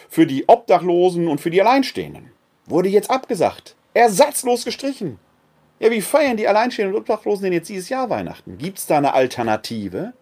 [0.09, 2.31] für die Obdachlosen und für die Alleinstehenden
[2.67, 3.75] wurde jetzt abgesagt.
[3.93, 5.19] Ersatzlos gestrichen.
[5.79, 8.57] Ja, wie feiern die Alleinstehenden und Obdachlosen denn jetzt dieses Jahr Weihnachten?
[8.57, 10.13] Gibt es da eine Alternative?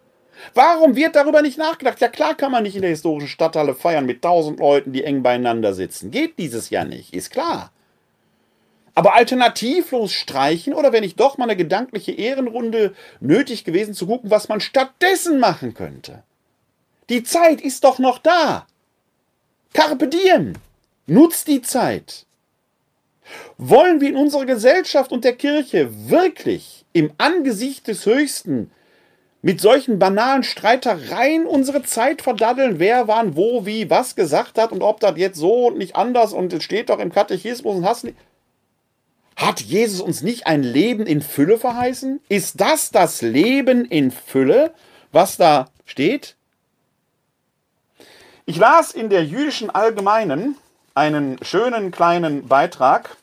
[0.54, 2.00] Warum wird darüber nicht nachgedacht?
[2.02, 5.24] Ja klar kann man nicht in der historischen Stadthalle feiern mit tausend Leuten, die eng
[5.24, 6.12] beieinander sitzen.
[6.12, 7.72] Geht dieses Jahr nicht, ist klar.
[8.96, 14.32] Aber alternativlos streichen oder wenn ich doch mal eine gedankliche Ehrenrunde nötig gewesen zu gucken,
[14.32, 16.24] was man stattdessen machen könnte.
[17.10, 18.66] Die Zeit ist doch noch da.
[19.74, 20.54] Carpe diem.
[21.08, 22.26] Nutzt die Zeit.
[23.58, 28.72] Wollen wir in unserer Gesellschaft und der Kirche wirklich im Angesicht des Höchsten
[29.42, 34.82] mit solchen banalen Streitereien unsere Zeit verdaddeln, wer wann, wo, wie, was gesagt hat und
[34.82, 38.06] ob das jetzt so und nicht anders und es steht doch im Katechismus und hast
[38.06, 38.18] nicht.
[39.36, 42.22] Hat Jesus uns nicht ein Leben in Fülle verheißen?
[42.28, 44.74] Ist das das Leben in Fülle,
[45.12, 46.36] was da steht?
[48.48, 50.56] Ich las in der jüdischen Allgemeinen
[50.96, 53.18] einen schönen kleinen Beitrag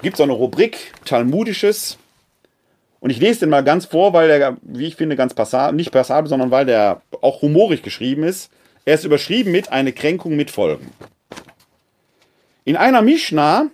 [0.00, 1.98] gibt es eine Rubrik Talmudisches.
[3.00, 5.90] Und ich lese den mal ganz vor, weil der, wie ich finde, ganz passabel, nicht
[5.90, 8.50] passabel, sondern weil der auch humorig geschrieben ist.
[8.84, 10.92] Er ist überschrieben mit eine Kränkung mit Folgen.
[12.64, 13.66] In einer Mishnah,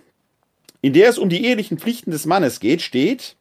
[0.81, 3.35] in der es um die ehelichen Pflichten des Mannes geht, steht,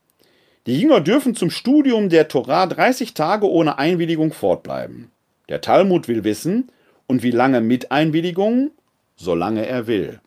[0.66, 5.10] die Jünger dürfen zum Studium der Torah 30 Tage ohne Einwilligung fortbleiben.
[5.48, 6.70] Der Talmud will wissen,
[7.08, 8.70] und wie lange mit Einwilligung?
[9.16, 10.20] Solange er will.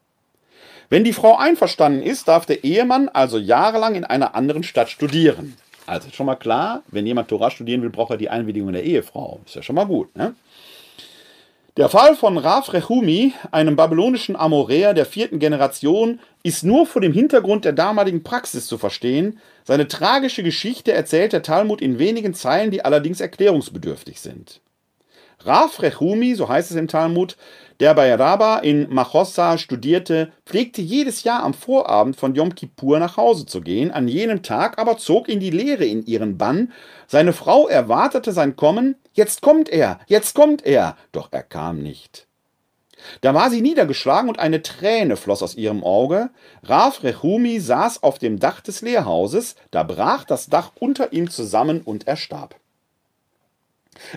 [0.90, 5.56] Wenn die Frau einverstanden ist, darf der Ehemann also jahrelang in einer anderen Stadt studieren.
[5.88, 9.40] Also schon mal klar, wenn jemand Torah studieren will, braucht er die Einwilligung der Ehefrau.
[9.46, 10.14] Ist ja schon mal gut.
[10.18, 10.36] Ne?
[11.78, 17.14] Der Fall von Raf Rechumi, einem babylonischen Amoräer der vierten Generation, ist nur vor dem
[17.14, 19.40] Hintergrund der damaligen Praxis zu verstehen.
[19.64, 24.60] Seine tragische Geschichte erzählt der Talmud in wenigen Zeilen, die allerdings erklärungsbedürftig sind.
[25.46, 27.38] Raf Rechumi, so heißt es im Talmud,
[27.80, 33.18] der bei Rabba in Machossa studierte, pflegte jedes Jahr am Vorabend von Yom Kippur nach
[33.18, 36.72] Hause zu gehen, an jenem Tag aber zog ihn die Lehre in ihren Bann.
[37.08, 42.28] Seine Frau erwartete sein Kommen, jetzt kommt er, jetzt kommt er, doch er kam nicht.
[43.22, 46.30] Da war sie niedergeschlagen und eine Träne floss aus ihrem Auge.
[46.64, 51.82] Raf Rechumi saß auf dem Dach des Lehrhauses, da brach das Dach unter ihm zusammen
[51.82, 52.61] und er starb.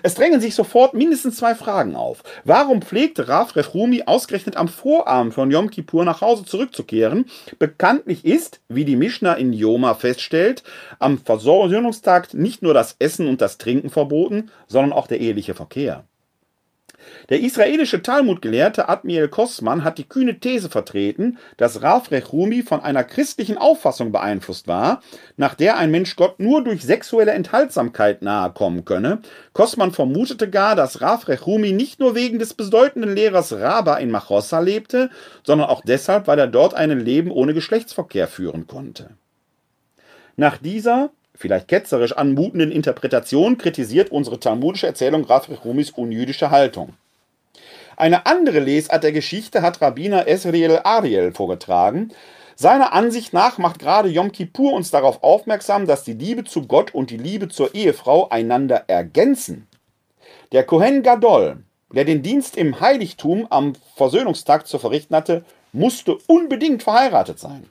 [0.02, 2.22] Es drängen sich sofort mindestens zwei Fragen auf.
[2.44, 7.26] Warum pflegte Raf Rechumi ausgerechnet am Vorabend von Yom Kippur nach Hause zurückzukehren?
[7.58, 10.62] Bekanntlich ist, wie die Mishnah in Yoma feststellt,
[10.98, 16.04] am Versöhnungstag nicht nur das Essen und das Trinken verboten, sondern auch der eheliche Verkehr.
[17.28, 23.04] Der israelische Talmudgelehrte Admiel Kosman hat die kühne These vertreten, dass Rav Rechumi von einer
[23.04, 25.02] christlichen Auffassung beeinflusst war,
[25.36, 29.20] nach der ein Mensch Gott nur durch sexuelle Enthaltsamkeit nahe kommen könne.
[29.52, 34.60] Kosman vermutete gar, dass Rav Rechumi nicht nur wegen des bedeutenden Lehrers Raba in Machossa
[34.60, 35.10] lebte,
[35.42, 39.10] sondern auch deshalb, weil er dort ein Leben ohne Geschlechtsverkehr führen konnte.
[40.36, 46.94] Nach dieser vielleicht ketzerisch anmutenden Interpretation kritisiert unsere talmudische Erzählung Rav Rechumis unjüdische Haltung.
[47.96, 52.12] Eine andere Lesart der Geschichte hat Rabbiner Esriel Ariel vorgetragen.
[52.56, 56.94] Seiner Ansicht nach macht gerade Yom Kippur uns darauf aufmerksam, dass die Liebe zu Gott
[56.94, 59.66] und die Liebe zur Ehefrau einander ergänzen.
[60.52, 66.82] Der Kohen Gadol, der den Dienst im Heiligtum am Versöhnungstag zu verrichten hatte, musste unbedingt
[66.82, 67.68] verheiratet sein.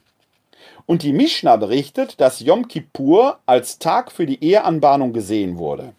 [0.86, 5.94] Und die Mishnah berichtet, dass Yom Kippur als Tag für die Eheanbahnung gesehen wurde.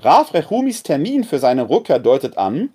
[0.00, 2.70] Rav Rechumis Termin für seine Rückkehr deutet an,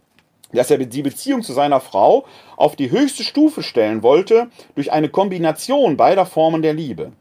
[0.52, 2.26] dass er die Beziehung zu seiner Frau
[2.58, 7.12] auf die höchste Stufe stellen wollte durch eine Kombination beider Formen der Liebe.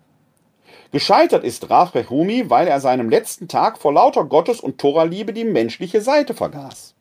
[0.92, 5.44] Gescheitert ist Rav Rechumi, weil er seinem letzten Tag vor lauter Gottes- und Toraliebe die
[5.44, 6.94] menschliche Seite vergaß.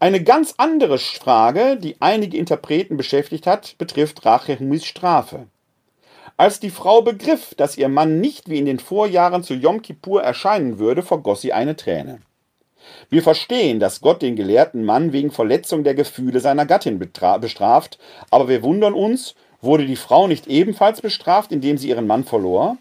[0.00, 5.46] Eine ganz andere Frage, die einige Interpreten beschäftigt hat, betrifft Rav Rechumis Strafe.
[6.36, 10.22] Als die Frau begriff, dass ihr Mann nicht wie in den Vorjahren zu Yom Kippur
[10.22, 12.20] erscheinen würde, vergoss sie eine Träne.
[13.10, 17.98] Wir verstehen, dass Gott den gelehrten Mann wegen Verletzung der Gefühle seiner Gattin bestraft,
[18.30, 22.78] aber wir wundern uns, wurde die Frau nicht ebenfalls bestraft, indem sie ihren Mann verlor?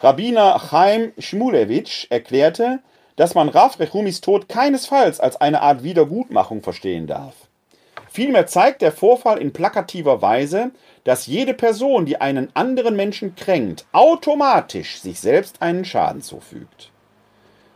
[0.00, 2.80] Rabbiner Chaim Shmulewitsch erklärte,
[3.16, 7.34] dass man Rav Rechumis Tod keinesfalls als eine Art Wiedergutmachung verstehen darf.
[8.10, 10.72] Vielmehr zeigt der Vorfall in plakativer Weise,
[11.04, 16.90] dass jede Person, die einen anderen Menschen kränkt, automatisch sich selbst einen Schaden zufügt.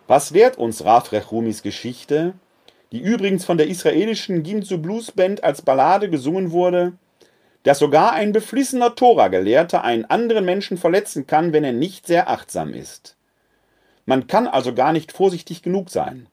[0.06, 2.34] Was lehrt uns Rav Rechumis Geschichte,
[2.92, 6.92] die übrigens von der israelischen Ginzu Blues Band als Ballade gesungen wurde,
[7.62, 12.74] dass sogar ein beflissener Tora-Gelehrter einen anderen Menschen verletzen kann, wenn er nicht sehr achtsam
[12.74, 13.16] ist.
[14.04, 16.28] Man kann also gar nicht vorsichtig genug sein.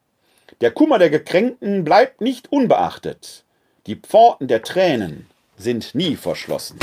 [0.60, 3.44] Der Kummer der Gekränkten bleibt nicht unbeachtet.
[3.86, 5.26] Die Pforten der Tränen
[5.62, 6.78] sind nie verschlossen.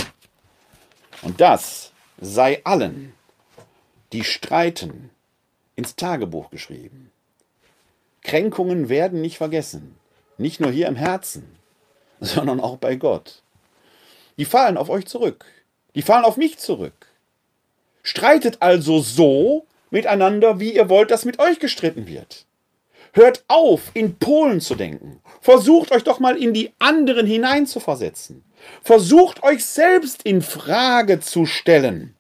[1.22, 3.14] Und das sei allen,
[4.14, 5.10] die streiten,
[5.76, 7.12] ins Tagebuch geschrieben.
[8.22, 9.96] Kränkungen werden nicht vergessen,
[10.38, 11.56] nicht nur hier im Herzen,
[12.20, 13.44] sondern auch bei Gott.
[14.38, 15.46] Die fallen auf euch zurück,
[15.96, 17.08] die fallen auf mich zurück.
[18.04, 22.46] Streitet also so miteinander, wie ihr wollt, dass mit euch gestritten wird.
[23.14, 25.22] Hört auf, in Polen zu denken.
[25.42, 28.44] Versucht euch doch mal in die anderen hineinzuversetzen.
[28.82, 32.16] Versucht euch selbst in Frage zu stellen.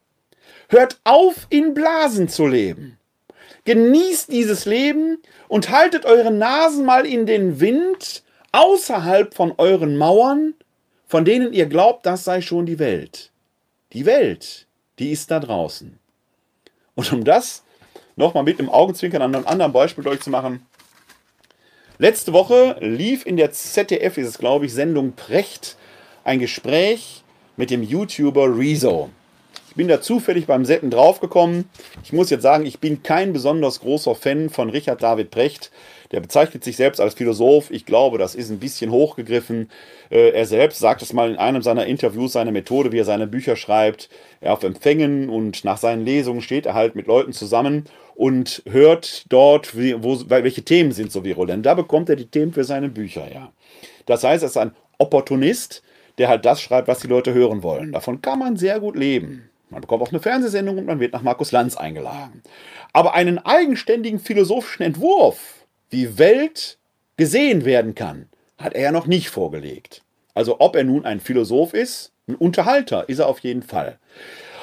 [0.67, 2.97] Hört auf, in Blasen zu leben.
[3.65, 10.53] Genießt dieses Leben und haltet eure Nasen mal in den Wind außerhalb von euren Mauern,
[11.07, 13.31] von denen ihr glaubt, das sei schon die Welt.
[13.93, 14.67] Die Welt,
[14.99, 15.97] die ist da draußen.
[16.95, 17.63] Und um das
[18.15, 20.65] nochmal mit im Augenzwinkern an einem anderen Beispiel euch zu machen,
[22.01, 25.75] Letzte Woche lief in der ZDF, ist es glaube ich, Sendung Precht,
[26.29, 27.23] ein Gespräch
[27.57, 29.09] mit dem YouTuber Rezo.
[29.69, 31.67] Ich bin da zufällig beim Setten draufgekommen.
[32.03, 35.71] Ich muss jetzt sagen, ich bin kein besonders großer Fan von Richard David Precht.
[36.11, 37.71] Der bezeichnet sich selbst als Philosoph.
[37.71, 39.71] Ich glaube, das ist ein bisschen hochgegriffen.
[40.11, 43.25] Äh, er selbst sagt es mal in einem seiner Interviews, seine Methode, wie er seine
[43.25, 44.07] Bücher schreibt.
[44.39, 49.25] Er auf Empfängen und nach seinen Lesungen steht er halt mit Leuten zusammen und hört
[49.29, 51.65] dort, wo, welche Themen sind so virulent.
[51.65, 53.51] Da bekommt er die Themen für seine Bücher, ja.
[54.05, 55.81] Das heißt, er ist ein Opportunist,
[56.19, 57.91] der halt das schreibt, was die Leute hören wollen.
[57.91, 59.49] Davon kann man sehr gut leben.
[59.69, 62.43] Man bekommt auch eine Fernsehsendung und man wird nach Markus Lanz eingeladen.
[62.93, 66.77] Aber einen eigenständigen philosophischen Entwurf, wie Welt
[67.17, 70.03] gesehen werden kann, hat er ja noch nicht vorgelegt.
[70.33, 73.97] Also ob er nun ein Philosoph ist, ein Unterhalter ist er auf jeden Fall.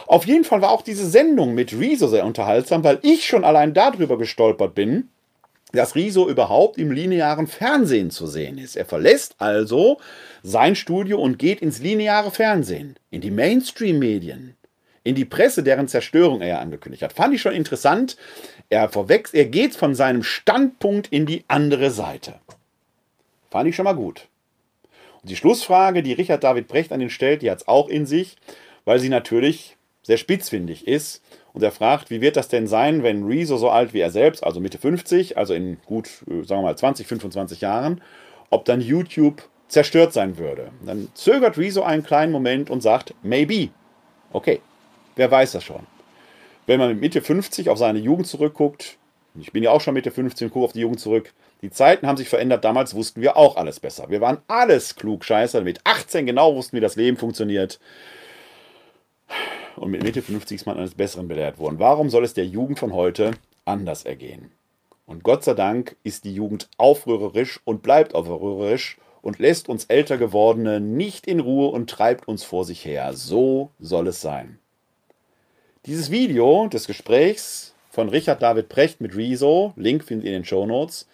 [0.07, 3.75] Auf jeden Fall war auch diese Sendung mit Rezo sehr unterhaltsam, weil ich schon allein
[3.75, 5.09] darüber gestolpert bin,
[5.73, 8.77] dass Riso überhaupt im linearen Fernsehen zu sehen ist.
[8.77, 9.99] Er verlässt also
[10.43, 14.57] sein Studio und geht ins lineare Fernsehen, in die Mainstream-Medien,
[15.03, 17.13] in die Presse, deren Zerstörung er angekündigt hat.
[17.13, 18.17] Fand ich schon interessant.
[18.71, 18.91] Er,
[19.33, 22.35] er geht von seinem Standpunkt in die andere Seite.
[23.51, 24.27] Fand ich schon mal gut.
[25.23, 28.07] Und die Schlussfrage, die Richard David Brecht an ihn stellt, die hat es auch in
[28.07, 28.37] sich,
[28.85, 31.23] weil sie natürlich sehr spitzfindig ist
[31.57, 34.45] Und er fragt, wie wird das denn sein, wenn Rezo so alt wie er selbst,
[34.45, 38.03] also Mitte 50, also in gut, äh, sagen wir mal 20, 25 Jahren,
[38.51, 40.69] ob dann YouTube zerstört sein würde.
[40.85, 43.71] Dann zögert Rezo einen kleinen Moment und sagt, maybe.
[44.35, 44.61] Okay,
[45.15, 45.87] wer weiß das schon.
[46.67, 48.99] Wenn man mit Mitte 50 auf seine Jugend zurückguckt,
[49.41, 51.33] ich bin ja auch schon Mitte 50 und gucke auf die Jugend zurück,
[51.63, 52.67] die Zeiten haben sich verändert.
[52.67, 54.11] Damals wussten wir auch alles besser.
[54.11, 55.63] Wir waren alles klug, scheiße.
[55.63, 57.81] Mit 18 genau wussten, wie das Leben funktioniert.
[59.77, 61.79] Und mit Mitte 50 ist man eines Besseren belehrt worden.
[61.79, 63.33] Warum soll es der Jugend von heute
[63.65, 64.51] anders ergehen?
[65.07, 70.19] Und Gott sei Dank ist die Jugend aufrührerisch und bleibt aufrührerisch und lässt uns älter
[70.19, 73.13] gewordene nicht in Ruhe und treibt uns vor sich her.
[73.13, 74.59] So soll es sein.
[75.85, 80.45] Dieses Video des Gesprächs von Richard David Precht mit Rezo, Link findet ihr in den
[80.45, 81.07] Show Notes,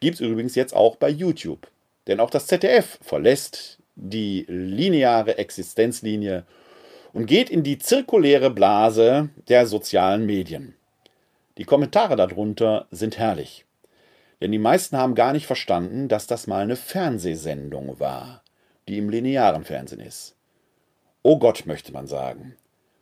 [0.00, 1.66] gibt es übrigens jetzt auch bei YouTube.
[2.06, 6.44] Denn auch das ZDF verlässt die lineare Existenzlinie
[7.18, 10.74] und geht in die zirkuläre Blase der sozialen Medien.
[11.58, 13.64] Die Kommentare darunter sind herrlich.
[14.40, 18.42] Denn die meisten haben gar nicht verstanden, dass das mal eine Fernsehsendung war,
[18.86, 20.36] die im linearen Fernsehen ist.
[21.22, 22.54] Oh Gott, möchte man sagen.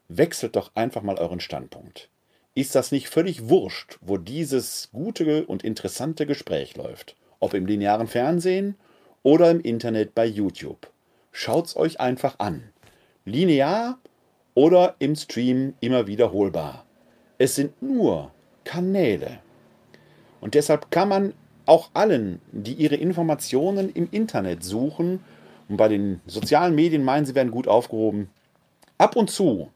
[0.09, 2.09] Wechselt doch einfach mal euren Standpunkt
[2.57, 7.14] ist das nicht völlig wurscht, wo dieses gute und interessante Gespräch läuft?
[7.39, 8.77] Ob im linearen Fernsehen
[9.23, 10.91] oder im Internet bei YouTube.
[11.33, 12.71] Schaut's euch einfach an.
[13.27, 13.99] Linear
[14.57, 16.85] oder im Stream immer wiederholbar.
[17.39, 18.33] Es sind nur
[18.65, 19.39] Kanäle.
[20.41, 21.35] Und deshalb kann man
[21.67, 25.23] auch allen, die ihre Informationen im Internet suchen
[25.69, 28.31] und bei den sozialen Medien meinen, sie werden gut aufgehoben,
[28.99, 29.71] ab und zu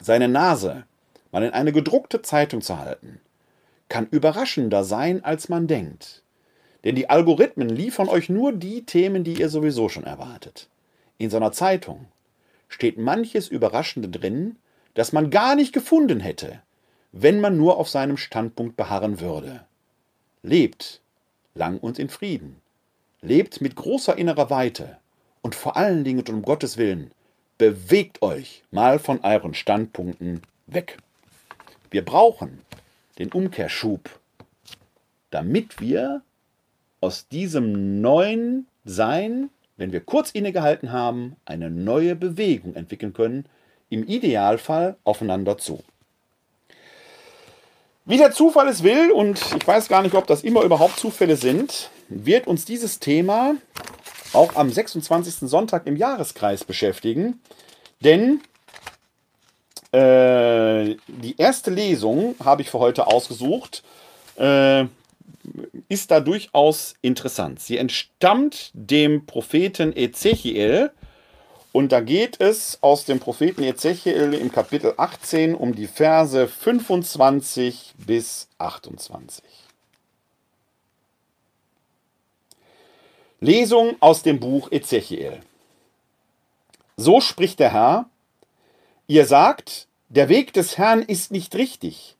[0.00, 0.84] seine Nase
[1.30, 3.20] mal in eine gedruckte Zeitung zu halten,
[3.90, 6.22] kann überraschender sein, als man denkt.
[6.84, 10.68] Denn die Algorithmen liefern euch nur die Themen, die ihr sowieso schon erwartet.
[11.18, 12.06] In so einer Zeitung
[12.68, 14.56] steht manches Überraschende drin,
[14.94, 16.60] das man gar nicht gefunden hätte,
[17.12, 19.64] wenn man nur auf seinem Standpunkt beharren würde.
[20.42, 21.00] Lebt
[21.54, 22.56] lang und in Frieden.
[23.20, 24.98] Lebt mit großer innerer Weite.
[25.42, 27.10] Und vor allen Dingen und um Gottes Willen,
[27.58, 30.98] bewegt euch mal von euren Standpunkten weg.
[31.90, 32.60] Wir brauchen
[33.18, 34.08] den Umkehrschub,
[35.30, 36.22] damit wir
[37.00, 43.46] aus diesem neuen Sein, wenn wir kurz innegehalten haben, eine neue Bewegung entwickeln können,
[43.88, 45.82] im Idealfall aufeinander zu.
[48.04, 51.36] Wie der Zufall es will, und ich weiß gar nicht, ob das immer überhaupt Zufälle
[51.36, 53.54] sind, wird uns dieses Thema
[54.32, 55.48] auch am 26.
[55.48, 57.40] Sonntag im Jahreskreis beschäftigen.
[58.00, 58.40] Denn
[59.92, 63.82] äh, die erste Lesung habe ich für heute ausgesucht.
[64.36, 64.86] Äh,
[65.88, 67.60] ist da durchaus interessant.
[67.60, 70.90] Sie entstammt dem Propheten Ezechiel.
[71.72, 77.94] Und da geht es aus dem Propheten Ezechiel im Kapitel 18 um die Verse 25
[77.98, 79.44] bis 28.
[83.40, 85.40] Lesung aus dem Buch Ezechiel.
[86.96, 88.10] So spricht der Herr,
[89.10, 92.17] Ihr sagt, der Weg des Herrn ist nicht richtig.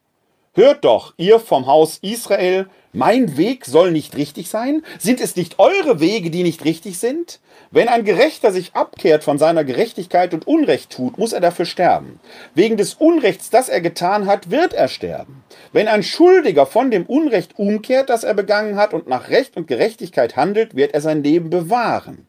[0.59, 4.82] Hört doch, ihr vom Haus Israel, mein Weg soll nicht richtig sein?
[4.98, 7.38] Sind es nicht eure Wege, die nicht richtig sind?
[7.70, 12.18] Wenn ein Gerechter sich abkehrt von seiner Gerechtigkeit und Unrecht tut, muss er dafür sterben.
[12.56, 15.44] Wegen des Unrechts, das er getan hat, wird er sterben.
[15.72, 19.68] Wenn ein Schuldiger von dem Unrecht umkehrt, das er begangen hat, und nach Recht und
[19.68, 22.26] Gerechtigkeit handelt, wird er sein Leben bewahren.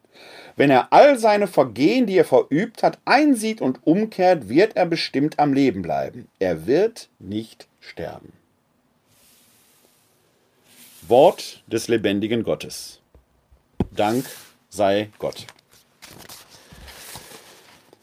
[0.54, 5.40] Wenn er all seine Vergehen, die er verübt hat, einsieht und umkehrt, wird er bestimmt
[5.40, 6.28] am Leben bleiben.
[6.38, 8.32] Er wird nicht sterben.
[11.02, 13.00] Wort des lebendigen Gottes.
[13.90, 14.24] Dank
[14.68, 15.46] sei Gott.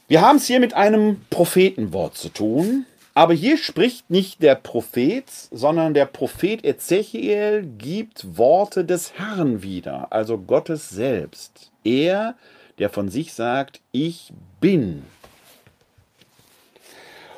[0.07, 5.25] Wir haben es hier mit einem Prophetenwort zu tun, aber hier spricht nicht der Prophet,
[5.51, 11.71] sondern der Prophet Ezechiel gibt Worte des Herrn wieder, also Gottes selbst.
[11.83, 12.35] Er,
[12.79, 15.03] der von sich sagt, ich bin.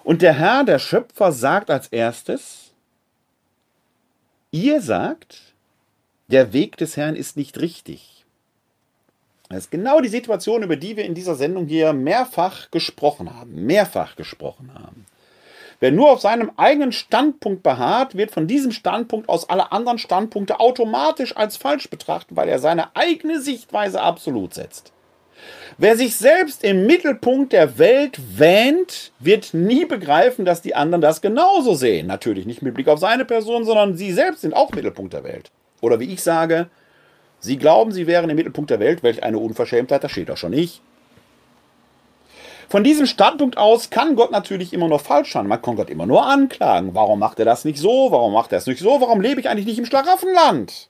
[0.03, 2.71] Und der Herr, der Schöpfer, sagt als erstes,
[4.51, 5.41] ihr sagt,
[6.27, 8.25] der Weg des Herrn ist nicht richtig.
[9.49, 13.65] Das ist genau die Situation, über die wir in dieser Sendung hier mehrfach gesprochen haben.
[13.65, 15.07] Mehrfach gesprochen haben.
[15.79, 20.59] Wer nur auf seinem eigenen Standpunkt beharrt, wird von diesem Standpunkt aus alle anderen Standpunkte
[20.59, 24.91] automatisch als falsch betrachtet, weil er seine eigene Sichtweise absolut setzt.
[25.77, 31.21] Wer sich selbst im Mittelpunkt der Welt wähnt, wird nie begreifen, dass die anderen das
[31.21, 32.07] genauso sehen.
[32.07, 35.51] Natürlich nicht mit Blick auf seine Person, sondern sie selbst sind auch Mittelpunkt der Welt.
[35.79, 36.67] Oder wie ich sage,
[37.39, 40.51] sie glauben, sie wären im Mittelpunkt der Welt, welch eine Unverschämtheit, das steht doch schon
[40.51, 40.81] nicht.
[42.67, 45.47] Von diesem Standpunkt aus kann Gott natürlich immer noch falsch sein.
[45.47, 46.93] Man kann Gott immer nur anklagen.
[46.93, 48.11] Warum macht er das nicht so?
[48.11, 49.01] Warum macht er es nicht so?
[49.01, 50.89] Warum lebe ich eigentlich nicht im Schlaraffenland?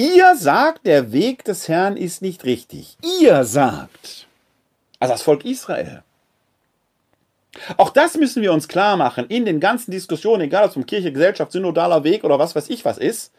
[0.00, 2.96] Ihr sagt, der Weg des Herrn ist nicht richtig.
[3.20, 4.26] Ihr sagt.
[4.98, 6.02] Also das Volk Israel.
[7.76, 10.86] Auch das müssen wir uns klar machen in den ganzen Diskussionen, egal ob es um
[10.86, 13.30] Kirche, Gesellschaft, synodaler Weg oder was weiß ich was ist.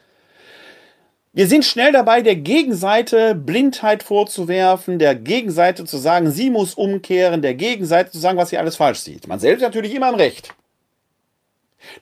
[1.34, 7.42] Wir sind schnell dabei, der Gegenseite Blindheit vorzuwerfen, der Gegenseite zu sagen, sie muss umkehren,
[7.42, 9.28] der Gegenseite zu sagen, was sie alles falsch sieht.
[9.28, 10.54] Man selbst natürlich immer im Recht.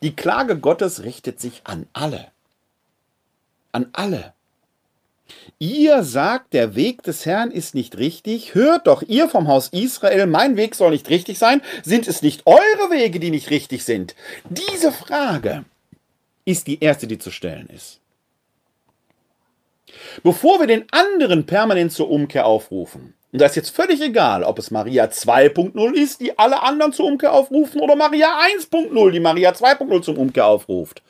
[0.02, 2.28] Die Klage Gottes richtet sich an alle.
[3.72, 4.34] An alle.
[5.58, 8.56] Ihr sagt, der Weg des Herrn ist nicht richtig.
[8.56, 11.62] Hört doch, ihr vom Haus Israel, mein Weg soll nicht richtig sein.
[11.84, 14.16] Sind es nicht eure Wege, die nicht richtig sind?
[14.50, 15.66] Diese Frage
[16.46, 18.00] ist die erste, die zu stellen ist.
[20.24, 24.58] Bevor wir den anderen permanent zur Umkehr aufrufen, und da ist jetzt völlig egal, ob
[24.58, 29.52] es Maria 2.0 ist, die alle anderen zur Umkehr aufrufen, oder Maria 1.0, die Maria
[29.52, 31.04] 2.0 zum Umkehr aufruft.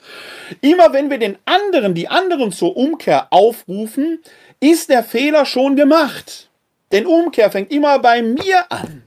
[0.60, 4.20] Immer wenn wir den anderen, die anderen zur Umkehr aufrufen,
[4.60, 6.50] ist der Fehler schon gemacht.
[6.92, 9.04] Denn Umkehr fängt immer bei mir an.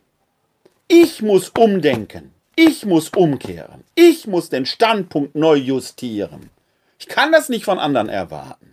[0.89, 2.33] Ich muss umdenken.
[2.57, 3.85] Ich muss umkehren.
[3.95, 6.51] Ich muss den Standpunkt neu justieren.
[6.99, 8.72] Ich kann das nicht von anderen erwarten.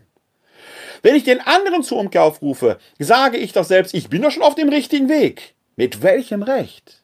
[1.01, 4.43] Wenn ich den anderen zur Umkehr aufrufe, sage ich doch selbst, ich bin doch schon
[4.43, 5.53] auf dem richtigen Weg.
[5.75, 7.01] Mit welchem Recht?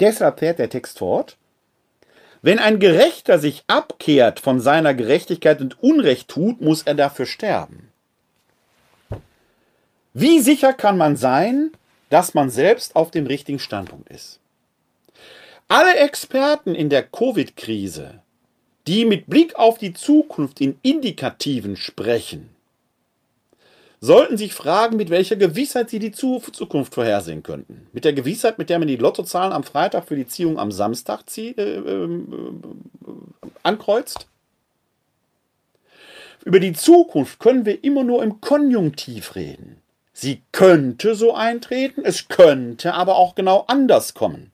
[0.00, 1.36] Deshalb fährt der Text fort.
[2.42, 7.90] Wenn ein Gerechter sich abkehrt von seiner Gerechtigkeit und Unrecht tut, muss er dafür sterben.
[10.12, 11.72] Wie sicher kann man sein,
[12.10, 14.38] dass man selbst auf dem richtigen Standpunkt ist?
[15.66, 18.20] Alle Experten in der Covid-Krise,
[18.86, 22.53] die mit Blick auf die Zukunft in Indikativen sprechen,
[24.04, 27.86] sollten sich fragen, mit welcher Gewissheit sie die Zukunft vorhersehen könnten.
[27.92, 31.22] Mit der Gewissheit, mit der man die Lottozahlen am Freitag für die Ziehung am Samstag
[31.38, 32.08] äh, äh,
[33.62, 34.26] ankreuzt.
[36.44, 39.80] Über die Zukunft können wir immer nur im Konjunktiv reden.
[40.12, 44.52] Sie könnte so eintreten, es könnte aber auch genau anders kommen.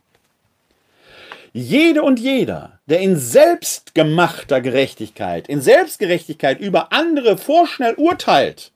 [1.53, 8.70] Jede und jeder, der in selbstgemachter Gerechtigkeit, in Selbstgerechtigkeit über andere vorschnell urteilt,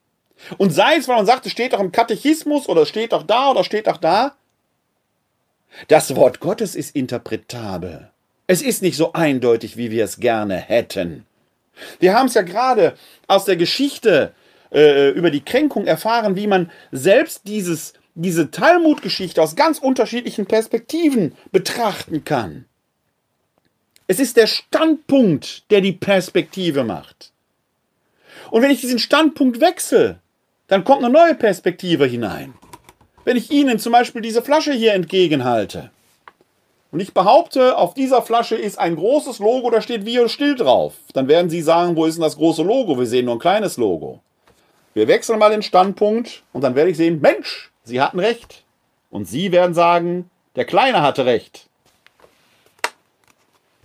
[0.58, 3.50] und sei es, weil man sagt, es steht doch im Katechismus oder steht doch da
[3.50, 4.34] oder steht doch da.
[5.88, 8.10] Das Wort Gottes ist interpretabel.
[8.46, 11.26] Es ist nicht so eindeutig, wie wir es gerne hätten.
[11.98, 12.94] Wir haben es ja gerade
[13.26, 14.34] aus der Geschichte
[14.72, 21.34] äh, über die Kränkung erfahren, wie man selbst dieses, diese Talmud-Geschichte aus ganz unterschiedlichen Perspektiven
[21.52, 22.66] betrachten kann.
[24.06, 27.32] Es ist der Standpunkt, der die Perspektive macht.
[28.50, 30.20] Und wenn ich diesen Standpunkt wechsle,
[30.68, 32.54] dann kommt eine neue Perspektive hinein.
[33.24, 35.90] Wenn ich Ihnen zum Beispiel diese Flasche hier entgegenhalte
[36.90, 40.94] und ich behaupte, auf dieser Flasche ist ein großes Logo, da steht Bio still drauf,
[41.12, 42.98] dann werden Sie sagen, wo ist denn das große Logo?
[42.98, 44.20] Wir sehen nur ein kleines Logo.
[44.94, 48.62] Wir wechseln mal den Standpunkt und dann werde ich sehen, Mensch, Sie hatten recht.
[49.10, 51.68] Und Sie werden sagen, der Kleine hatte recht.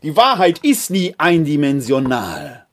[0.02, 2.66] Die Wahrheit ist nie eindimensional.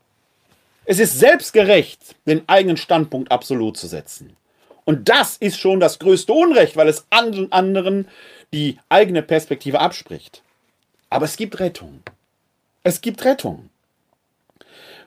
[0.89, 4.37] Es ist selbstgerecht, den eigenen Standpunkt absolut zu setzen.
[4.85, 8.07] Und das ist schon das größte Unrecht, weil es anderen
[8.53, 10.43] die eigene Perspektive abspricht.
[11.09, 12.03] Aber es gibt Rettung.
[12.83, 13.69] Es gibt Rettung.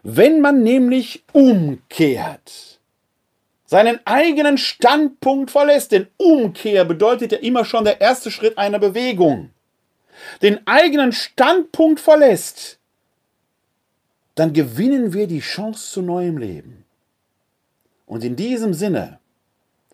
[0.03, 2.79] Wenn man nämlich umkehrt,
[3.65, 9.49] seinen eigenen Standpunkt verlässt, denn Umkehr bedeutet ja immer schon der erste Schritt einer Bewegung,
[10.43, 12.80] den eigenen Standpunkt verlässt,
[14.41, 16.87] dann gewinnen wir die Chance zu neuem Leben.
[18.07, 19.19] Und in diesem Sinne,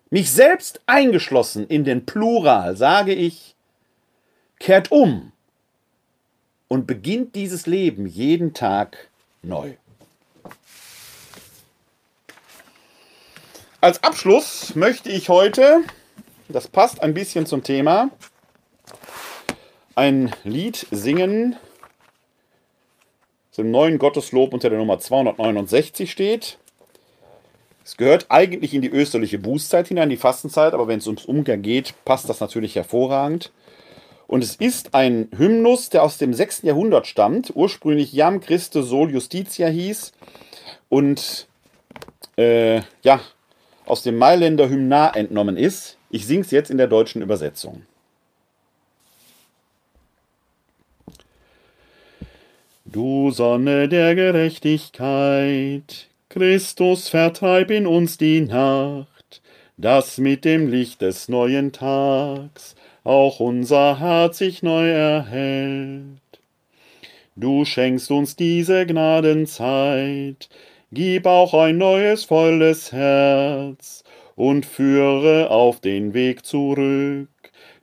[0.09, 3.57] mich selbst eingeschlossen in den Plural, sage ich,
[4.57, 5.33] kehrt um
[6.69, 9.09] und beginnt dieses Leben jeden Tag
[9.41, 9.73] neu.
[13.81, 15.81] Als Abschluss möchte ich heute,
[16.47, 18.11] das passt ein bisschen zum Thema,
[19.95, 21.57] ein Lied singen,
[23.57, 26.57] dem neuen Gotteslob unter der Nummer 269 steht.
[27.83, 31.57] Es gehört eigentlich in die österliche Bußzeit hinein, die Fastenzeit, aber wenn es ums Umkehr
[31.57, 33.51] geht, passt das natürlich hervorragend.
[34.27, 36.63] Und es ist ein Hymnus, der aus dem 6.
[36.63, 40.11] Jahrhundert stammt, ursprünglich Jam Christe Sol Justitia hieß
[40.89, 41.47] und
[42.37, 43.21] äh, ja,
[43.85, 45.97] aus dem Mailänder Hymnar entnommen ist.
[46.09, 47.83] Ich singe es jetzt in der deutschen Übersetzung.
[52.89, 59.41] Du Sonne der Gerechtigkeit, Christus vertreib in uns die Nacht.
[59.77, 66.19] dass mit dem Licht des neuen Tags auch unser Herz sich neu erhält.
[67.35, 70.49] Du schenkst uns diese Gnadenzeit,
[70.91, 74.03] gib auch ein neues volles Herz
[74.35, 77.29] und führe auf den Weg zurück,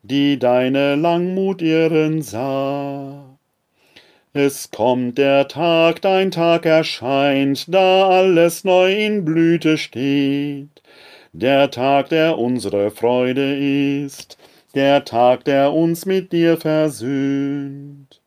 [0.02, 3.34] die deine Langmut ihren sah.
[4.37, 10.82] Es kommt der Tag, dein Tag erscheint, da alles neu in Blüte steht.
[11.32, 14.37] Der Tag, der unsere Freude ist,
[14.74, 18.20] der Tag, der uns mit dir versöhnt.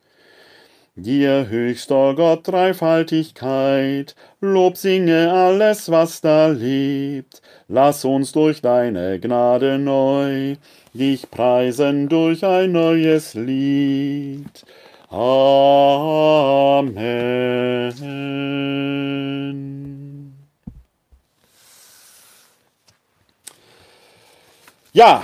[0.95, 9.78] Dir höchster Gott Dreifaltigkeit, Lob singe alles, was da lebt, lass uns durch deine Gnade
[9.78, 10.55] neu
[10.97, 14.66] dich preisen durch ein neues Lied.
[15.10, 16.97] Amen.
[24.91, 25.22] Ja,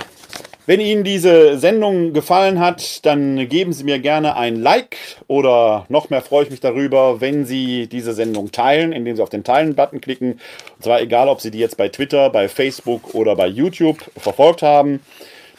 [0.66, 6.08] wenn Ihnen diese Sendung gefallen hat, dann geben Sie mir gerne ein Like oder noch
[6.08, 10.00] mehr freue ich mich darüber, wenn Sie diese Sendung teilen, indem Sie auf den Teilen-Button
[10.00, 10.40] klicken.
[10.76, 14.62] Und zwar egal, ob Sie die jetzt bei Twitter, bei Facebook oder bei YouTube verfolgt
[14.62, 15.00] haben.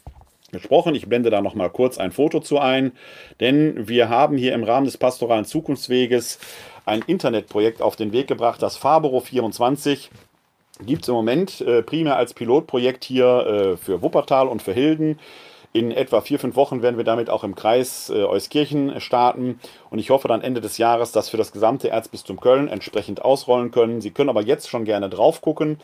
[0.52, 0.96] gesprochen.
[0.96, 2.94] Ich blende da noch mal kurz ein Foto zu ein,
[3.40, 6.40] denn wir haben hier im Rahmen des pastoralen Zukunftsweges
[6.86, 10.10] ein Internetprojekt auf den Weg gebracht, das Fabero 24
[10.84, 15.20] gibt es im Moment äh, primär als Pilotprojekt hier äh, für Wuppertal und für Hilden.
[15.76, 19.60] In etwa vier, fünf Wochen werden wir damit auch im Kreis äh, Euskirchen starten.
[19.90, 23.72] Und ich hoffe dann Ende des Jahres, dass wir das gesamte Erzbistum Köln entsprechend ausrollen
[23.72, 24.00] können.
[24.00, 25.78] Sie können aber jetzt schon gerne drauf gucken.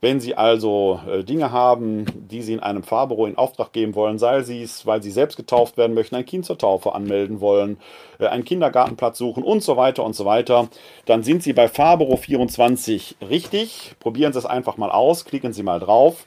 [0.00, 4.18] Wenn Sie also äh, Dinge haben, die Sie in einem Fahrbüro in Auftrag geben wollen,
[4.18, 7.78] sei es, weil Sie selbst getauft werden möchten, ein Kind zur Taufe anmelden wollen,
[8.20, 10.68] äh, einen Kindergartenplatz suchen und so weiter und so weiter,
[11.06, 13.96] dann sind Sie bei Fahrbüro 24 richtig.
[13.98, 16.26] Probieren Sie es einfach mal aus, klicken Sie mal drauf.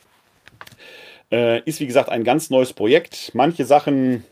[1.32, 3.32] Äh, ist wie gesagt ein ganz neues Projekt.
[3.34, 4.26] Manche Sachen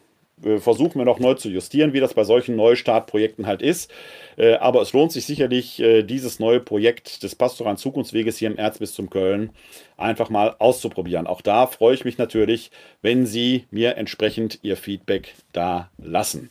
[0.60, 3.92] versuchen wir noch neu zu justieren, wie das bei solchen Neustartprojekten halt ist.
[4.38, 8.58] Äh, aber es lohnt sich sicherlich, äh, dieses neue Projekt des Pastoralen Zukunftsweges hier im
[8.58, 9.50] Erzbistum Köln
[9.98, 11.26] einfach mal auszuprobieren.
[11.28, 12.72] Auch da freue ich mich natürlich,
[13.02, 16.50] wenn Sie mir entsprechend Ihr Feedback da lassen.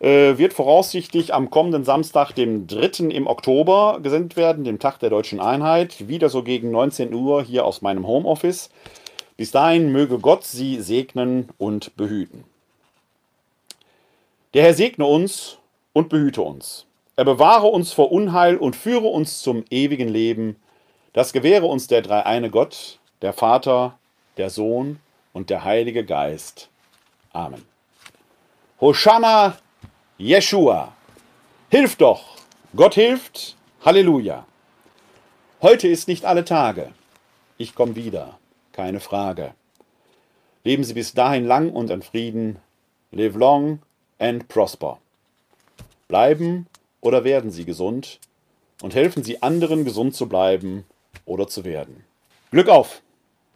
[0.00, 3.10] wird voraussichtlich am kommenden Samstag, dem 3.
[3.10, 6.08] im Oktober, gesendet werden, dem Tag der deutschen Einheit.
[6.08, 8.70] Wieder so gegen 19 Uhr hier aus meinem Homeoffice.
[9.36, 12.44] Bis dahin möge Gott Sie segnen und behüten.
[14.54, 15.58] Der Herr segne uns
[15.92, 16.86] und behüte uns.
[17.16, 20.56] Er bewahre uns vor Unheil und führe uns zum ewigen Leben.
[21.12, 23.98] Das gewähre uns der dreieine Gott, der Vater,
[24.38, 24.98] der Sohn
[25.32, 26.70] und der Heilige Geist.
[27.32, 27.64] Amen.
[28.80, 29.56] Hosanna
[30.20, 30.92] Jeshua.
[31.70, 32.36] Hilf doch!
[32.76, 33.56] Gott hilft!
[33.82, 34.46] Halleluja!
[35.62, 36.92] Heute ist nicht alle Tage.
[37.56, 38.38] Ich komme wieder,
[38.72, 39.54] keine Frage.
[40.62, 42.58] Leben Sie bis dahin lang und in Frieden.
[43.12, 43.80] Live long
[44.18, 44.98] and prosper.
[46.06, 46.66] Bleiben
[47.00, 48.20] oder werden Sie gesund
[48.82, 50.84] und helfen Sie anderen gesund zu bleiben
[51.24, 52.04] oder zu werden.
[52.50, 53.00] Glück auf!